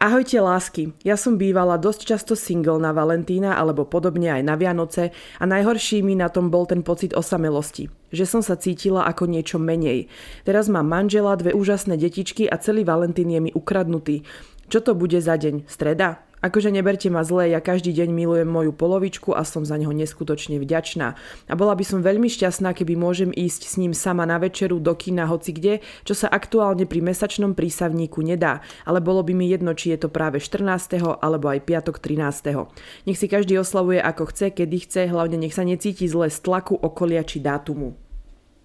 [0.00, 5.12] Ahojte lásky, ja som bývala dosť často single na Valentína alebo podobne aj na Vianoce
[5.36, 9.60] a najhorší mi na tom bol ten pocit osamelosti, že som sa cítila ako niečo
[9.60, 10.08] menej.
[10.48, 14.24] Teraz mám manžela, dve úžasné detičky a celý Valentín je mi ukradnutý.
[14.72, 15.68] Čo to bude za deň?
[15.68, 16.29] Streda?
[16.40, 20.56] Akože neberte ma zle, ja každý deň milujem moju polovičku a som za neho neskutočne
[20.56, 21.12] vďačná.
[21.46, 24.96] A bola by som veľmi šťastná, keby môžem ísť s ním sama na večeru do
[24.96, 28.64] kina hoci kde, čo sa aktuálne pri mesačnom prísavníku nedá.
[28.88, 30.96] Ale bolo by mi jedno, či je to práve 14.
[31.20, 32.56] alebo aj piatok 13.
[33.04, 36.72] Nech si každý oslavuje ako chce, kedy chce, hlavne nech sa necíti zle z tlaku,
[36.72, 38.00] okolia či dátumu.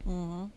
[0.07, 0.55] Uh-huh.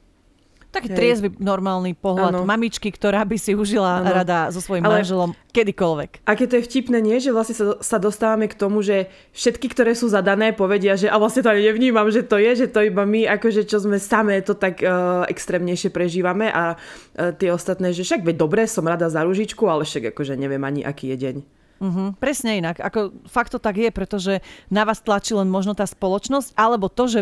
[0.69, 2.45] Taký triezvy normálny pohľad ano.
[2.45, 4.13] mamičky, ktorá by si užila ano.
[4.13, 6.29] rada so svojím Ale manželom kedykoľvek.
[6.29, 7.17] Aké to je vtipné, nie?
[7.17, 11.17] Že vlastne sa, sa dostávame k tomu, že všetky, ktoré sú zadané, povedia, že a
[11.17, 14.45] vlastne to ani nevnímam, že to je, že to iba my, akože čo sme samé,
[14.45, 19.09] to tak uh, extrémnejšie prežívame a uh, tie ostatné, že však veď dobre, som rada
[19.09, 21.37] za ružičku, ale však akože neviem ani, aký je deň.
[21.79, 22.83] Uh-huh, presne inak.
[22.83, 27.07] Ako, fakt to tak je, pretože na vás tlačí len možno tá spoločnosť, alebo to,
[27.07, 27.21] že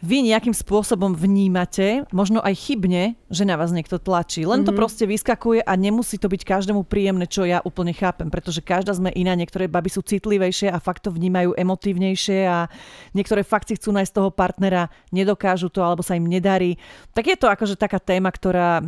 [0.00, 4.48] vy nejakým spôsobom vnímate, možno aj chybne, že na vás niekto tlačí.
[4.48, 4.80] Len to mm-hmm.
[4.80, 9.12] proste vyskakuje a nemusí to byť každému príjemné, čo ja úplne chápem, pretože každá sme
[9.12, 12.72] iná, niektoré baby sú citlivejšie a fakt to vnímajú emotívnejšie a
[13.12, 16.80] niektoré fakt si chcú nájsť toho partnera, nedokážu to alebo sa im nedarí.
[17.12, 18.80] Tak je to akože taká téma, ktorá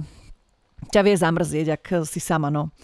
[0.91, 2.75] ťa vie zamrzieť, ak si sama, no.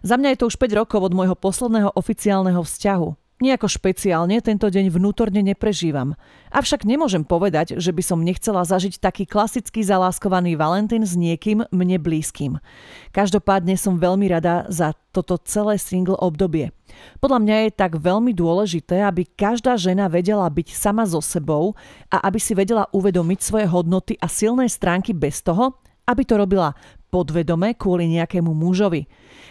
[0.00, 3.21] Za mňa je to už 5 rokov od môjho posledného oficiálneho vzťahu.
[3.42, 6.14] Nejako špeciálne tento deň vnútorne neprežívam.
[6.54, 11.98] Avšak nemôžem povedať, že by som nechcela zažiť taký klasický zaláskovaný Valentín s niekým mne
[11.98, 12.62] blízkym.
[13.10, 16.70] Každopádne som veľmi rada za toto celé single obdobie.
[17.18, 21.74] Podľa mňa je tak veľmi dôležité, aby každá žena vedela byť sama so sebou
[22.14, 26.78] a aby si vedela uvedomiť svoje hodnoty a silné stránky bez toho, aby to robila
[27.12, 29.04] podvedome kvôli nejakému mužovi.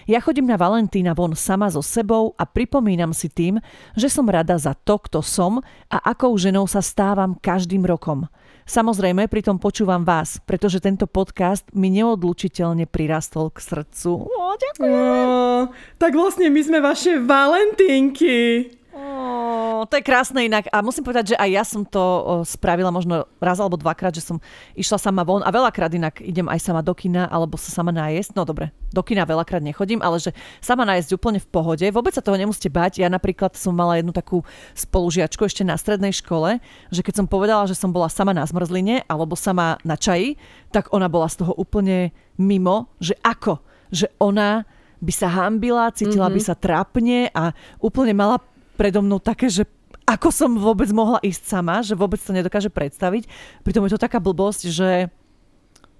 [0.09, 3.61] Ja chodím na Valentína von sama so sebou a pripomínam si tým,
[3.93, 5.61] že som rada za to, kto som
[5.93, 8.25] a akou ženou sa stávam každým rokom.
[8.65, 14.25] Samozrejme, pritom počúvam vás, pretože tento podcast mi neodlučiteľne prirastol k srdcu.
[14.25, 14.89] O, ďakujem.
[14.89, 15.69] O,
[16.01, 18.80] tak vlastne my sme vaše Valentínky.
[18.91, 20.67] Oh, to je krásne inak.
[20.67, 22.03] A musím povedať, že aj ja som to
[22.43, 24.43] spravila možno raz alebo dvakrát, že som
[24.75, 28.35] išla sama von a veľakrát inak idem aj sama do kina alebo sa sama nájsť.
[28.35, 31.87] No dobre, do kina veľakrát nechodím, ale že sama nájsť úplne v pohode.
[31.87, 32.99] Vôbec sa toho nemusíte bať.
[32.99, 34.43] Ja napríklad som mala jednu takú
[34.75, 36.59] spolužiačku ešte na strednej škole,
[36.91, 40.35] že keď som povedala, že som bola sama na zmrzline alebo sama na čaji,
[40.75, 43.63] tak ona bola z toho úplne mimo, že ako?
[43.87, 44.67] Že ona
[45.01, 46.37] by sa hambila, cítila mm-hmm.
[46.37, 48.37] by sa trápne a úplne mala
[48.81, 49.69] predo mnou také, že
[50.09, 53.29] ako som vôbec mohla ísť sama, že vôbec to nedokáže predstaviť.
[53.61, 55.13] Pritom je to taká blbosť, že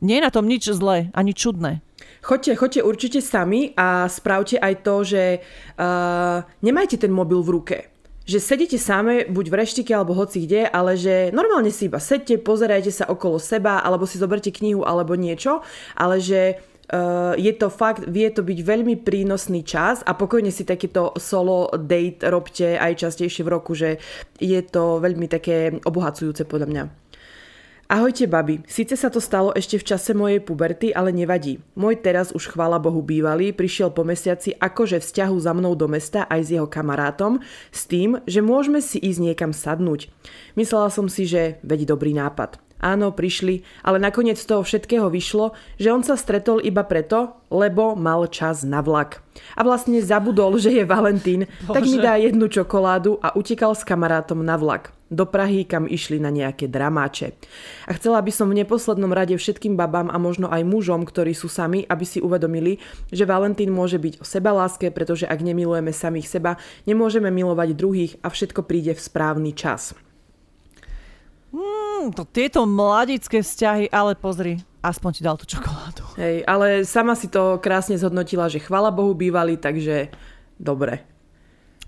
[0.02, 1.86] nie je na tom nič zlé, ani čudné.
[2.26, 5.24] Choďte, choďte určite sami a spravte aj to, že
[5.78, 7.78] uh, nemajte ten mobil v ruke
[8.22, 12.38] že sedíte same, buď v reštike alebo hoci kde, ale že normálne si iba sedte,
[12.38, 15.66] pozerajte sa okolo seba, alebo si zoberte knihu alebo niečo,
[15.98, 16.62] ale že
[17.40, 22.28] je to fakt, vie to byť veľmi prínosný čas a pokojne si takýto solo date
[22.28, 24.04] robte aj častejšie v roku, že
[24.38, 26.84] je to veľmi také obohacujúce podľa mňa.
[27.92, 31.60] Ahojte babi, síce sa to stalo ešte v čase mojej puberty, ale nevadí.
[31.76, 36.24] Môj teraz už chvála Bohu bývalý prišiel po mesiaci akože vzťahu za mnou do mesta
[36.32, 40.08] aj s jeho kamarátom s tým, že môžeme si ísť niekam sadnúť.
[40.56, 42.64] Myslela som si, že veď dobrý nápad.
[42.82, 47.94] Áno, prišli, ale nakoniec z toho všetkého vyšlo, že on sa stretol iba preto, lebo
[47.94, 49.22] mal čas na vlak.
[49.54, 51.78] A vlastne zabudol, že je Valentín, Bože.
[51.78, 54.98] tak mi dá jednu čokoládu a utekal s kamarátom na vlak.
[55.14, 57.38] Do Prahy, kam išli na nejaké dramáče.
[57.86, 61.52] A chcela by som v neposlednom rade všetkým babám a možno aj mužom, ktorí sú
[61.52, 62.82] sami, aby si uvedomili,
[63.14, 66.58] že Valentín môže byť o seba láske, pretože ak nemilujeme samých seba,
[66.90, 69.94] nemôžeme milovať druhých a všetko príde v správny čas.
[72.02, 76.02] Hmm, to, tieto mladické vzťahy, ale pozri, aspoň ti dal tú čokoládu.
[76.18, 80.10] Hej, ale sama si to krásne zhodnotila, že chvala Bohu bývali, takže
[80.58, 81.06] dobre.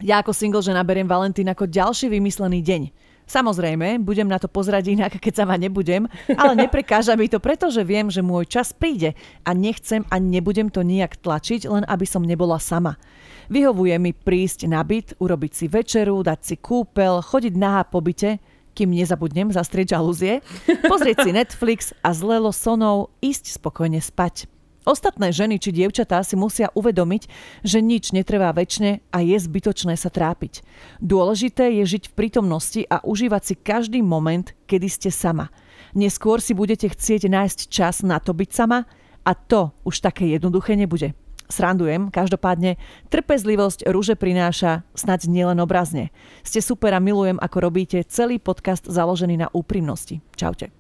[0.05, 2.81] Ja ako single, že naberiem Valentín ako ďalší vymyslený deň.
[3.25, 6.05] Samozrejme, budem na to pozerať inak, keď sama nebudem,
[6.37, 10.85] ale neprekáža mi to, pretože viem, že môj čas príde a nechcem a nebudem to
[10.85, 13.01] nijak tlačiť, len aby som nebola sama.
[13.49, 18.37] Vyhovuje mi prísť na byt, urobiť si večeru, dať si kúpel, chodiť nahá po byte,
[18.73, 20.41] kým nezabudnem zastrieť žalúzie,
[20.89, 24.51] pozrieť si Netflix a zlelo sonou ísť spokojne spať.
[24.83, 27.31] Ostatné ženy či dievčatá si musia uvedomiť,
[27.63, 30.59] že nič netrvá väčšine a je zbytočné sa trápiť.
[30.99, 35.47] Dôležité je žiť v prítomnosti a užívať si každý moment, kedy ste sama.
[35.95, 38.83] Neskôr si budete chcieť nájsť čas na to byť sama
[39.23, 41.15] a to už také jednoduché nebude.
[41.53, 42.81] Srandujem, každopádne
[43.13, 46.09] trpezlivosť rúže prináša snať nielen obrazne.
[46.41, 50.17] Ste super a milujem, ako robíte celý podcast založený na úprimnosti.
[50.33, 50.73] Čaute.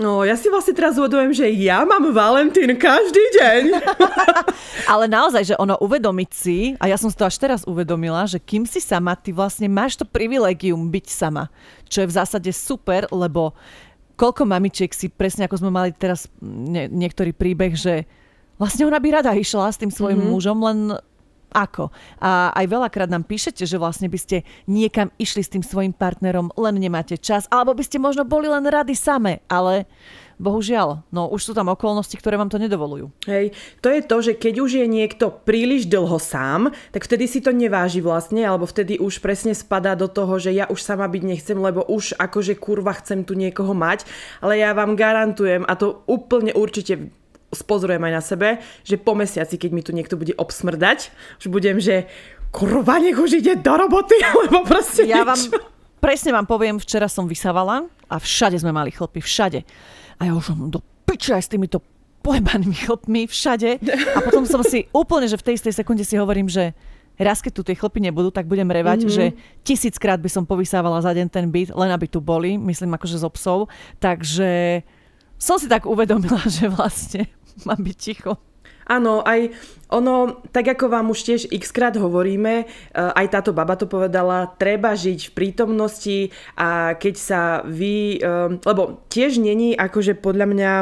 [0.00, 3.62] No, ja si vlastne teraz uvedomujem, že ja mám Valentín každý deň.
[4.92, 8.40] Ale naozaj, že ono uvedomiť si, a ja som si to až teraz uvedomila, že
[8.40, 11.52] kým si sama, ty vlastne máš to privilegium byť sama.
[11.86, 13.52] Čo je v zásade super, lebo
[14.16, 18.08] koľko mamičiek si, presne ako sme mali teraz nie, niektorý príbeh, že
[18.60, 20.36] vlastne ona by rada išla s tým svojim mm-hmm.
[20.36, 20.78] mužom, len
[21.50, 21.90] ako.
[22.22, 26.54] A aj veľakrát nám píšete, že vlastne by ste niekam išli s tým svojim partnerom,
[26.54, 29.90] len nemáte čas, alebo by ste možno boli len rady same, ale
[30.40, 33.12] bohužiaľ, no už sú tam okolnosti, ktoré vám to nedovolujú.
[33.28, 33.52] Hej,
[33.84, 37.52] to je to, že keď už je niekto príliš dlho sám, tak vtedy si to
[37.52, 41.58] neváži vlastne, alebo vtedy už presne spadá do toho, že ja už sama byť nechcem,
[41.60, 44.08] lebo už akože kurva chcem tu niekoho mať,
[44.40, 47.12] ale ja vám garantujem, a to úplne určite
[47.50, 48.48] spozorujem aj na sebe,
[48.86, 51.10] že po mesiaci, keď mi tu niekto bude obsmrdať,
[51.42, 52.06] už budem, že
[52.54, 55.38] kurva, nech už ide do roboty, alebo proste Ja vám,
[55.98, 59.60] presne vám poviem, včera som vysávala a všade sme mali chlpy, všade.
[60.18, 61.78] A ja už som do piče aj s týmito
[62.20, 63.80] pojebanými chlpmi všade.
[64.14, 66.76] A potom som si úplne, že v tej istej sekunde si hovorím, že
[67.20, 69.12] raz keď tu tie chlpy nebudú, tak budem revať, mm-hmm.
[69.12, 69.24] že
[69.64, 73.24] tisíckrát by som povysávala za deň ten byt, len aby tu boli, myslím akože z
[73.28, 73.68] obsov.
[74.00, 74.80] Takže
[75.40, 77.26] som si tak uvedomila, že vlastne
[77.64, 78.36] mám byť ticho.
[78.90, 79.54] Áno, aj
[79.86, 84.50] ono, tak ako vám už tiež x krát hovoríme, eh, aj táto baba to povedala,
[84.58, 86.18] treba žiť v prítomnosti
[86.58, 90.72] a keď sa vy, eh, lebo tiež není akože podľa mňa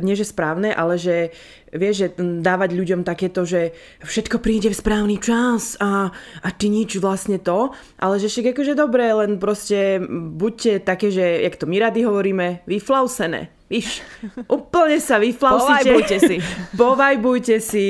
[0.00, 1.36] nie že správne, ale že
[1.68, 2.08] vieš, že
[2.40, 7.76] dávať ľuďom takéto, že všetko príde v správny čas a, a ty nič vlastne to,
[8.00, 12.64] ale že však akože dobré, len proste buďte také, že jak to my rady hovoríme,
[12.64, 13.59] vyflausené.
[13.70, 14.02] Víš,
[14.50, 15.94] úplne sa vyflausite.
[15.94, 16.36] Povajbujte si.
[16.82, 17.86] Povajbujte si,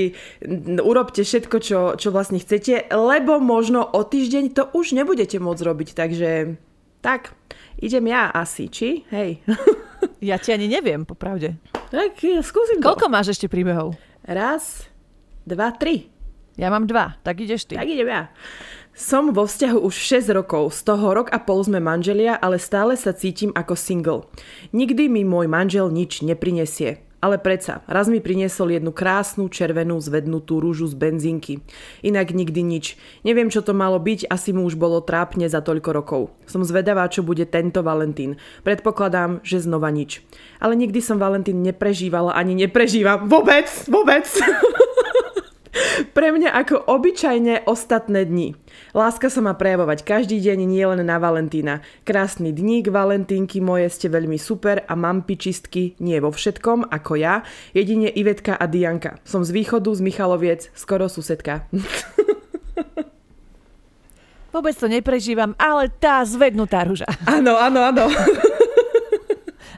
[0.84, 5.88] urobte všetko, čo, čo vlastne chcete, lebo možno o týždeň to už nebudete môcť robiť,
[5.96, 6.60] takže
[7.00, 7.32] tak,
[7.80, 9.08] idem ja asi, či?
[9.08, 9.40] Hej.
[10.20, 11.60] Ja ti ani neviem, popravde.
[11.72, 12.92] Tak ja skúsim to.
[12.92, 13.96] Koľko máš ešte príbehov?
[14.24, 14.88] Raz,
[15.44, 16.08] dva, tri.
[16.60, 17.76] Ja mám dva, tak ideš ty.
[17.76, 18.28] Tak idem ja.
[19.00, 23.00] Som vo vzťahu už 6 rokov, z toho rok a pol sme manželia, ale stále
[23.00, 24.28] sa cítim ako single.
[24.76, 27.00] Nikdy mi môj manžel nič neprinesie.
[27.24, 31.64] Ale predsa, raz mi priniesol jednu krásnu červenú zvednutú rúžu z benzínky.
[32.04, 33.00] Inak nikdy nič.
[33.24, 36.22] Neviem, čo to malo byť, asi mu už bolo trápne za toľko rokov.
[36.44, 38.36] Som zvedavá, čo bude tento Valentín.
[38.68, 40.20] Predpokladám, že znova nič.
[40.60, 43.32] Ale nikdy som Valentín neprežívala ani neprežívam.
[43.32, 44.28] Vôbec, vôbec.
[46.16, 48.58] Pre mňa ako obyčajne ostatné dni.
[48.90, 51.78] Láska sa má prejavovať každý deň, nie len na Valentína.
[52.02, 57.46] Krásny dník, Valentínky moje ste veľmi super a mám pičistky nie vo všetkom, ako ja,
[57.70, 59.22] jedine Ivetka a Dianka.
[59.22, 61.70] Som z východu, z Michaloviec, skoro susedka.
[64.50, 67.06] Vôbec to neprežívam, ale tá zvednutá rúža.
[67.30, 68.04] Áno, áno, áno.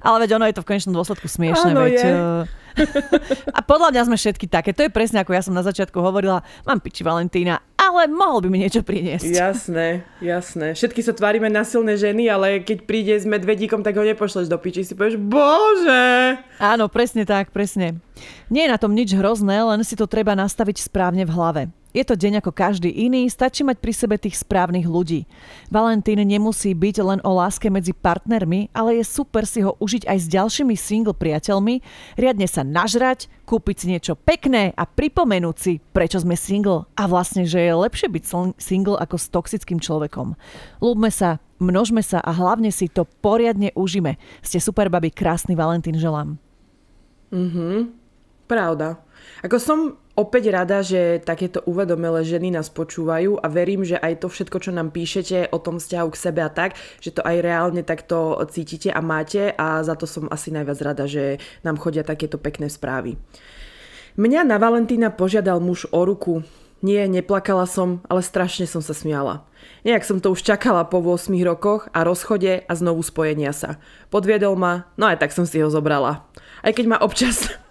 [0.03, 1.94] ale veď ono je to v konečnom dôsledku smiešne, áno, veď...
[1.96, 2.11] Je.
[2.11, 2.42] Eh,
[3.57, 4.72] a podľa mňa sme všetky také.
[4.72, 8.48] To je presne ako ja som na začiatku hovorila, mám piči Valentína, ale mohol by
[8.48, 9.28] mi niečo priniesť.
[9.28, 10.72] Jasné, jasné.
[10.72, 14.57] Všetky sa tvárime na silné ženy, ale keď príde s medvedíkom, tak ho nepošleš do
[14.57, 14.88] piči.
[14.88, 16.40] Si povieš, bože!
[16.57, 18.00] Áno, presne tak, presne.
[18.48, 21.62] Nie je na tom nič hrozné, len si to treba nastaviť správne v hlave.
[21.93, 25.28] Je to deň ako každý iný, stačí mať pri sebe tých správnych ľudí.
[25.68, 30.18] Valentín nemusí byť len o láske medzi partnermi, ale je super si ho užiť aj
[30.18, 31.84] s ďalšími single priateľmi,
[32.16, 37.45] riadne sa nažrať, kúpiť si niečo pekné a pripomenúť si, prečo sme single a vlastne,
[37.45, 38.24] že je lepšie byť
[38.57, 40.32] single ako s toxickým človekom.
[40.80, 44.16] Lúbme sa, množme sa a hlavne si to poriadne užime.
[44.40, 46.40] Ste super, babi, krásny Valentín želám.
[47.32, 47.93] Mhm,
[48.49, 49.01] pravda.
[49.43, 49.79] Ako som
[50.14, 54.70] opäť rada, že takéto uvedomelé ženy nás počúvajú a verím, že aj to všetko, čo
[54.70, 58.93] nám píšete o tom vzťahu k sebe a tak, že to aj reálne takto cítite
[58.93, 63.18] a máte a za to som asi najviac rada, že nám chodia takéto pekné správy.
[64.20, 66.45] Mňa na Valentína požiadal muž o ruku.
[66.83, 69.47] Nie, neplakala som, ale strašne som sa smiala.
[69.87, 73.79] Nejak som to už čakala po 8 rokoch a rozchode a znovu spojenia sa.
[74.11, 76.27] Podviedol ma, no aj tak som si ho zobrala.
[76.61, 77.61] Aj keď ma občas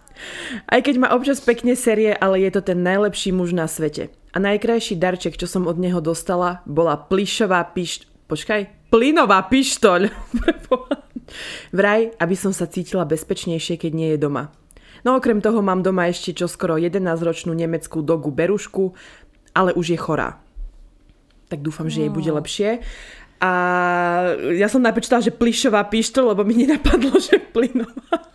[0.67, 4.13] aj keď má občas pekne série, ale je to ten najlepší muž na svete.
[4.31, 8.07] A najkrajší darček, čo som od neho dostala, bola plišová pišt...
[8.31, 10.07] Počkaj, plynová pištoľ.
[11.77, 14.55] Vraj, aby som sa cítila bezpečnejšie, keď nie je doma.
[15.01, 18.93] No okrem toho mám doma ešte čoskoro 11-ročnú nemeckú dogu Berušku,
[19.51, 20.39] ale už je chorá.
[21.49, 22.79] Tak dúfam, že jej bude lepšie.
[23.41, 23.51] A
[24.53, 28.31] ja som najprv že plišová pištoľ, lebo mi nenapadlo, že plynová.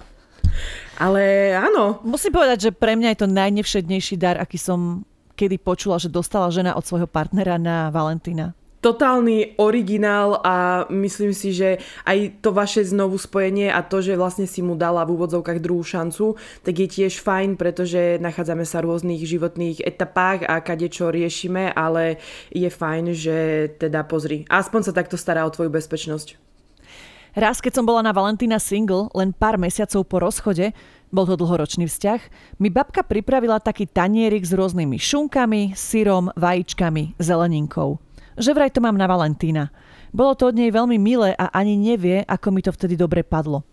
[0.96, 2.00] Ale áno.
[2.02, 5.04] Musím povedať, že pre mňa je to najnevšednejší dar, aký som
[5.36, 11.50] kedy počula, že dostala žena od svojho partnera na Valentína totálny originál a myslím si,
[11.50, 15.58] že aj to vaše znovu spojenie a to, že vlastne si mu dala v úvodzovkách
[15.58, 20.86] druhú šancu, tak je tiež fajn, pretože nachádzame sa v rôznych životných etapách a kade
[20.86, 22.22] čo riešime, ale
[22.54, 23.36] je fajn, že
[23.74, 26.45] teda pozri, aspoň sa takto stará o tvoju bezpečnosť.
[27.36, 30.72] Raz, keď som bola na Valentína single, len pár mesiacov po rozchode,
[31.12, 32.20] bol to dlhoročný vzťah,
[32.56, 38.00] mi babka pripravila taký tanierik s rôznymi šunkami, syrom, vajíčkami, zeleninkou.
[38.40, 39.68] Že vraj to mám na Valentína.
[40.16, 43.68] Bolo to od nej veľmi milé a ani nevie, ako mi to vtedy dobre padlo.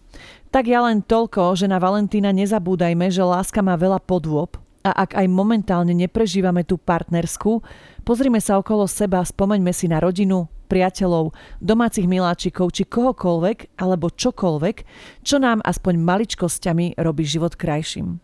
[0.51, 5.16] Tak ja len toľko, že na Valentína nezabúdajme, že láska má veľa podôb a ak
[5.16, 7.64] aj momentálne neprežívame tú partnerskú,
[8.03, 14.76] pozrime sa okolo seba, spomeňme si na rodinu, priateľov, domácich miláčikov či kohokoľvek alebo čokoľvek,
[15.21, 18.17] čo nám aspoň maličkosťami robí život krajším.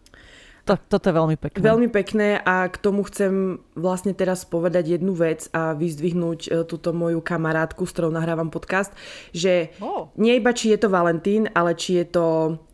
[0.65, 1.61] To, toto je veľmi pekné.
[1.65, 6.93] Veľmi pekné a k tomu chcem vlastne teraz povedať jednu vec a vyzdvihnúť e, túto
[6.93, 8.93] moju kamarátku, s ktorou nahrávam podcast,
[9.33, 10.13] že oh.
[10.13, 12.25] nie iba či je to Valentín, ale či je to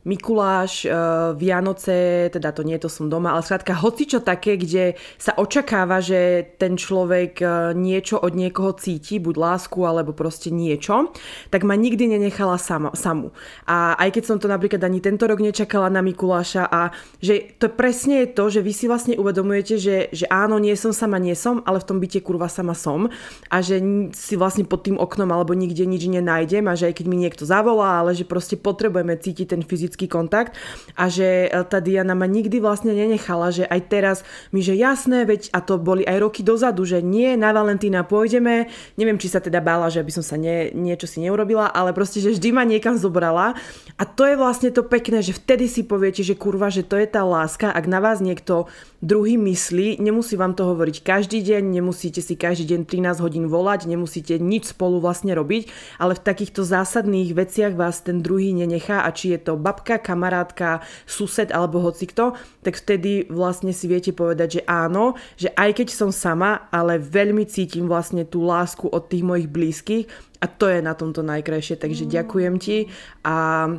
[0.06, 0.93] Mikuláš, eh,
[1.34, 6.45] Vianoce, teda to nie, to som doma, ale skrátka hocičo také, kde sa očakáva, že
[6.62, 11.10] ten človek eh, niečo od niekoho cíti, buď lásku alebo proste niečo,
[11.49, 13.34] tak ma nikdy nenechala sama, samu.
[13.66, 17.74] A aj keď som to napríklad ani tento rok nečakala na Mikuláša a že to
[17.74, 21.34] presne je to, že vy si vlastne uvedomujete, že, že áno, nie som sama, nie
[21.34, 23.10] som, ale v tom byte kurva sama som
[23.49, 23.82] a že
[24.14, 27.43] si vlastne pod tým oknom alebo nikde nič nenájdem a že aj keď mi niekto
[27.49, 30.60] zavolá, ale že proste potrebujeme cítiť ten fyzický fyzický kontakt
[31.00, 34.18] a že e, tá Diana ma nikdy vlastne nenechala, že aj teraz
[34.52, 38.68] mi, že jasné, veď a to boli aj roky dozadu, že nie, na Valentína pôjdeme,
[39.00, 42.20] neviem, či sa teda bála, že by som sa nie, niečo si neurobila, ale proste,
[42.20, 43.56] že vždy ma niekam zobrala.
[43.96, 47.08] A to je vlastne to pekné, že vtedy si poviete, že kurva, že to je
[47.08, 48.68] tá láska, ak na vás niekto
[49.00, 53.86] druhý myslí, nemusí vám to hovoriť každý deň, nemusíte si každý deň 13 hodín volať,
[53.86, 55.70] nemusíte nič spolu vlastne robiť,
[56.02, 60.01] ale v takýchto zásadných veciach vás ten druhý nenechá a či je to babka babka,
[60.01, 62.33] kamarátka, sused alebo hocikto,
[62.65, 67.45] tak vtedy vlastne si viete povedať, že áno, že aj keď som sama, ale veľmi
[67.45, 70.09] cítim vlastne tú lásku od tých mojich blízkych
[70.41, 72.11] a to je na tomto najkrajšie, takže mm.
[72.17, 72.89] ďakujem ti
[73.21, 73.69] a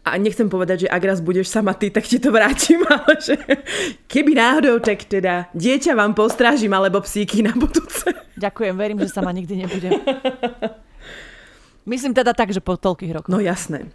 [0.00, 3.36] a nechcem povedať, že ak raz budeš sama ty, tak ti to vrátim, ale že
[4.08, 8.08] keby náhodou, tak teda dieťa vám postrážim, alebo psíky na budúce.
[8.40, 10.00] Ďakujem, verím, že sama nikdy nebudem.
[11.84, 13.28] Myslím teda tak, že po toľkých rokoch.
[13.28, 13.92] No jasné.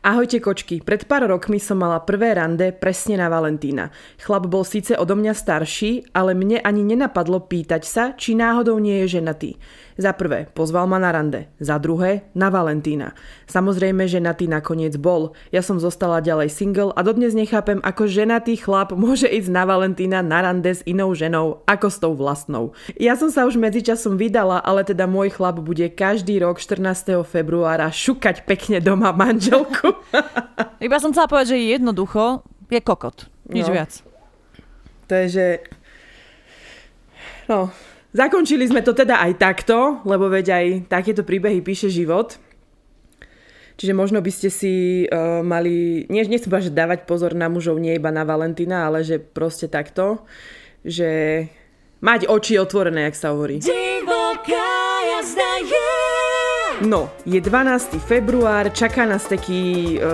[0.00, 3.92] Ahojte kočky, pred pár rokmi som mala prvé rande presne na Valentína.
[4.16, 9.04] Chlap bol síce odo mňa starší, ale mne ani nenapadlo pýtať sa, či náhodou nie
[9.04, 9.60] je ženatý.
[9.98, 11.50] Za prvé, pozval ma na rande.
[11.58, 13.16] Za druhé, na Valentína.
[13.50, 15.34] Samozrejme, ženatý nakoniec bol.
[15.50, 20.22] Ja som zostala ďalej single a dodnes nechápem, ako ženatý chlap môže ísť na Valentína
[20.22, 22.76] na rande s inou ženou, ako s tou vlastnou.
[22.94, 27.26] Ja som sa už medzičasom vydala, ale teda môj chlap bude každý rok 14.
[27.26, 29.98] februára šukať pekne doma manželku.
[30.86, 33.26] Iba som chcela povedať, že jednoducho je kokot.
[33.50, 33.74] Nič no.
[33.74, 33.92] viac.
[35.10, 35.46] To je, že...
[37.50, 37.74] No,
[38.10, 42.42] Zakončili sme to teda aj takto, lebo veď aj takéto príbehy píše život.
[43.80, 47.96] Čiže možno by ste si uh, mali, nie, nechcem že dávať pozor na mužov nie
[47.96, 50.28] iba na Valentína, ale že proste takto,
[50.84, 51.48] že
[52.04, 53.62] mať oči otvorené, jak sa hovorí.
[53.64, 54.68] Divoká
[55.16, 55.79] jazda je
[56.80, 58.00] No, je 12.
[58.00, 60.08] február, čaká nás taký e,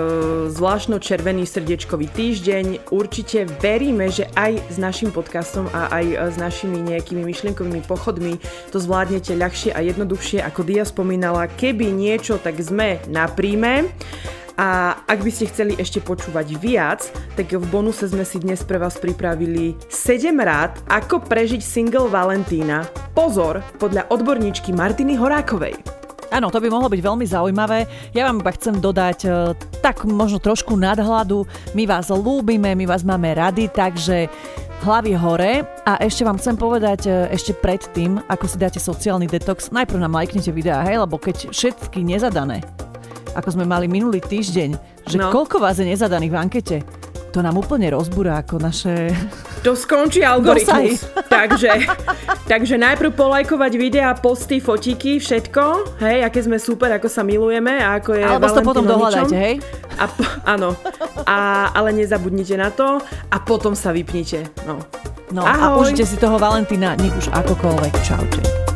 [0.51, 2.91] zvláštno červený srdiečkový týždeň.
[2.91, 8.35] Určite veríme, že aj s našim podcastom a aj e, s našimi nejakými myšlienkovými pochodmi
[8.67, 11.47] to zvládnete ľahšie a jednoduchšie, ako Dia spomínala.
[11.47, 13.87] Keby niečo, tak sme na príjme.
[14.59, 17.07] A ak by ste chceli ešte počúvať viac,
[17.39, 22.83] tak v bonuse sme si dnes pre vás pripravili 7 rád, ako prežiť single Valentína.
[23.15, 26.06] Pozor, podľa odborníčky Martiny Horákovej.
[26.27, 27.87] Áno, to by mohlo byť veľmi zaujímavé.
[28.11, 29.29] Ja vám iba chcem dodať e,
[29.79, 31.47] tak možno trošku nadhľadu.
[31.71, 34.27] My vás lúbime, my vás máme rady, takže
[34.83, 35.63] hlavy hore.
[35.87, 40.19] A ešte vám chcem povedať e, ešte predtým, ako si dáte sociálny detox, najprv nám
[40.19, 42.59] lajknite videá, hej, lebo keď všetky nezadané,
[43.31, 44.69] ako sme mali minulý týždeň,
[45.07, 45.31] že no.
[45.31, 46.77] koľko vás je nezadaných v ankete,
[47.37, 49.13] to nám úplne rozbúra ako naše...
[49.61, 51.05] To skončí algoritmus.
[51.29, 51.85] takže,
[52.49, 58.01] takže najprv polajkovať videá, posty, fotíky, všetko, hej, aké sme super, ako sa milujeme a
[58.01, 59.61] ako je Alebo to potom dohľadajte, hej?
[60.01, 60.09] A,
[60.49, 60.73] áno,
[61.29, 64.49] a, ale nezabudnite na to a potom sa vypnite.
[64.65, 64.81] No,
[65.29, 67.93] no a užite si toho Valentína, nech už akokoľvek.
[68.01, 68.66] Čaute.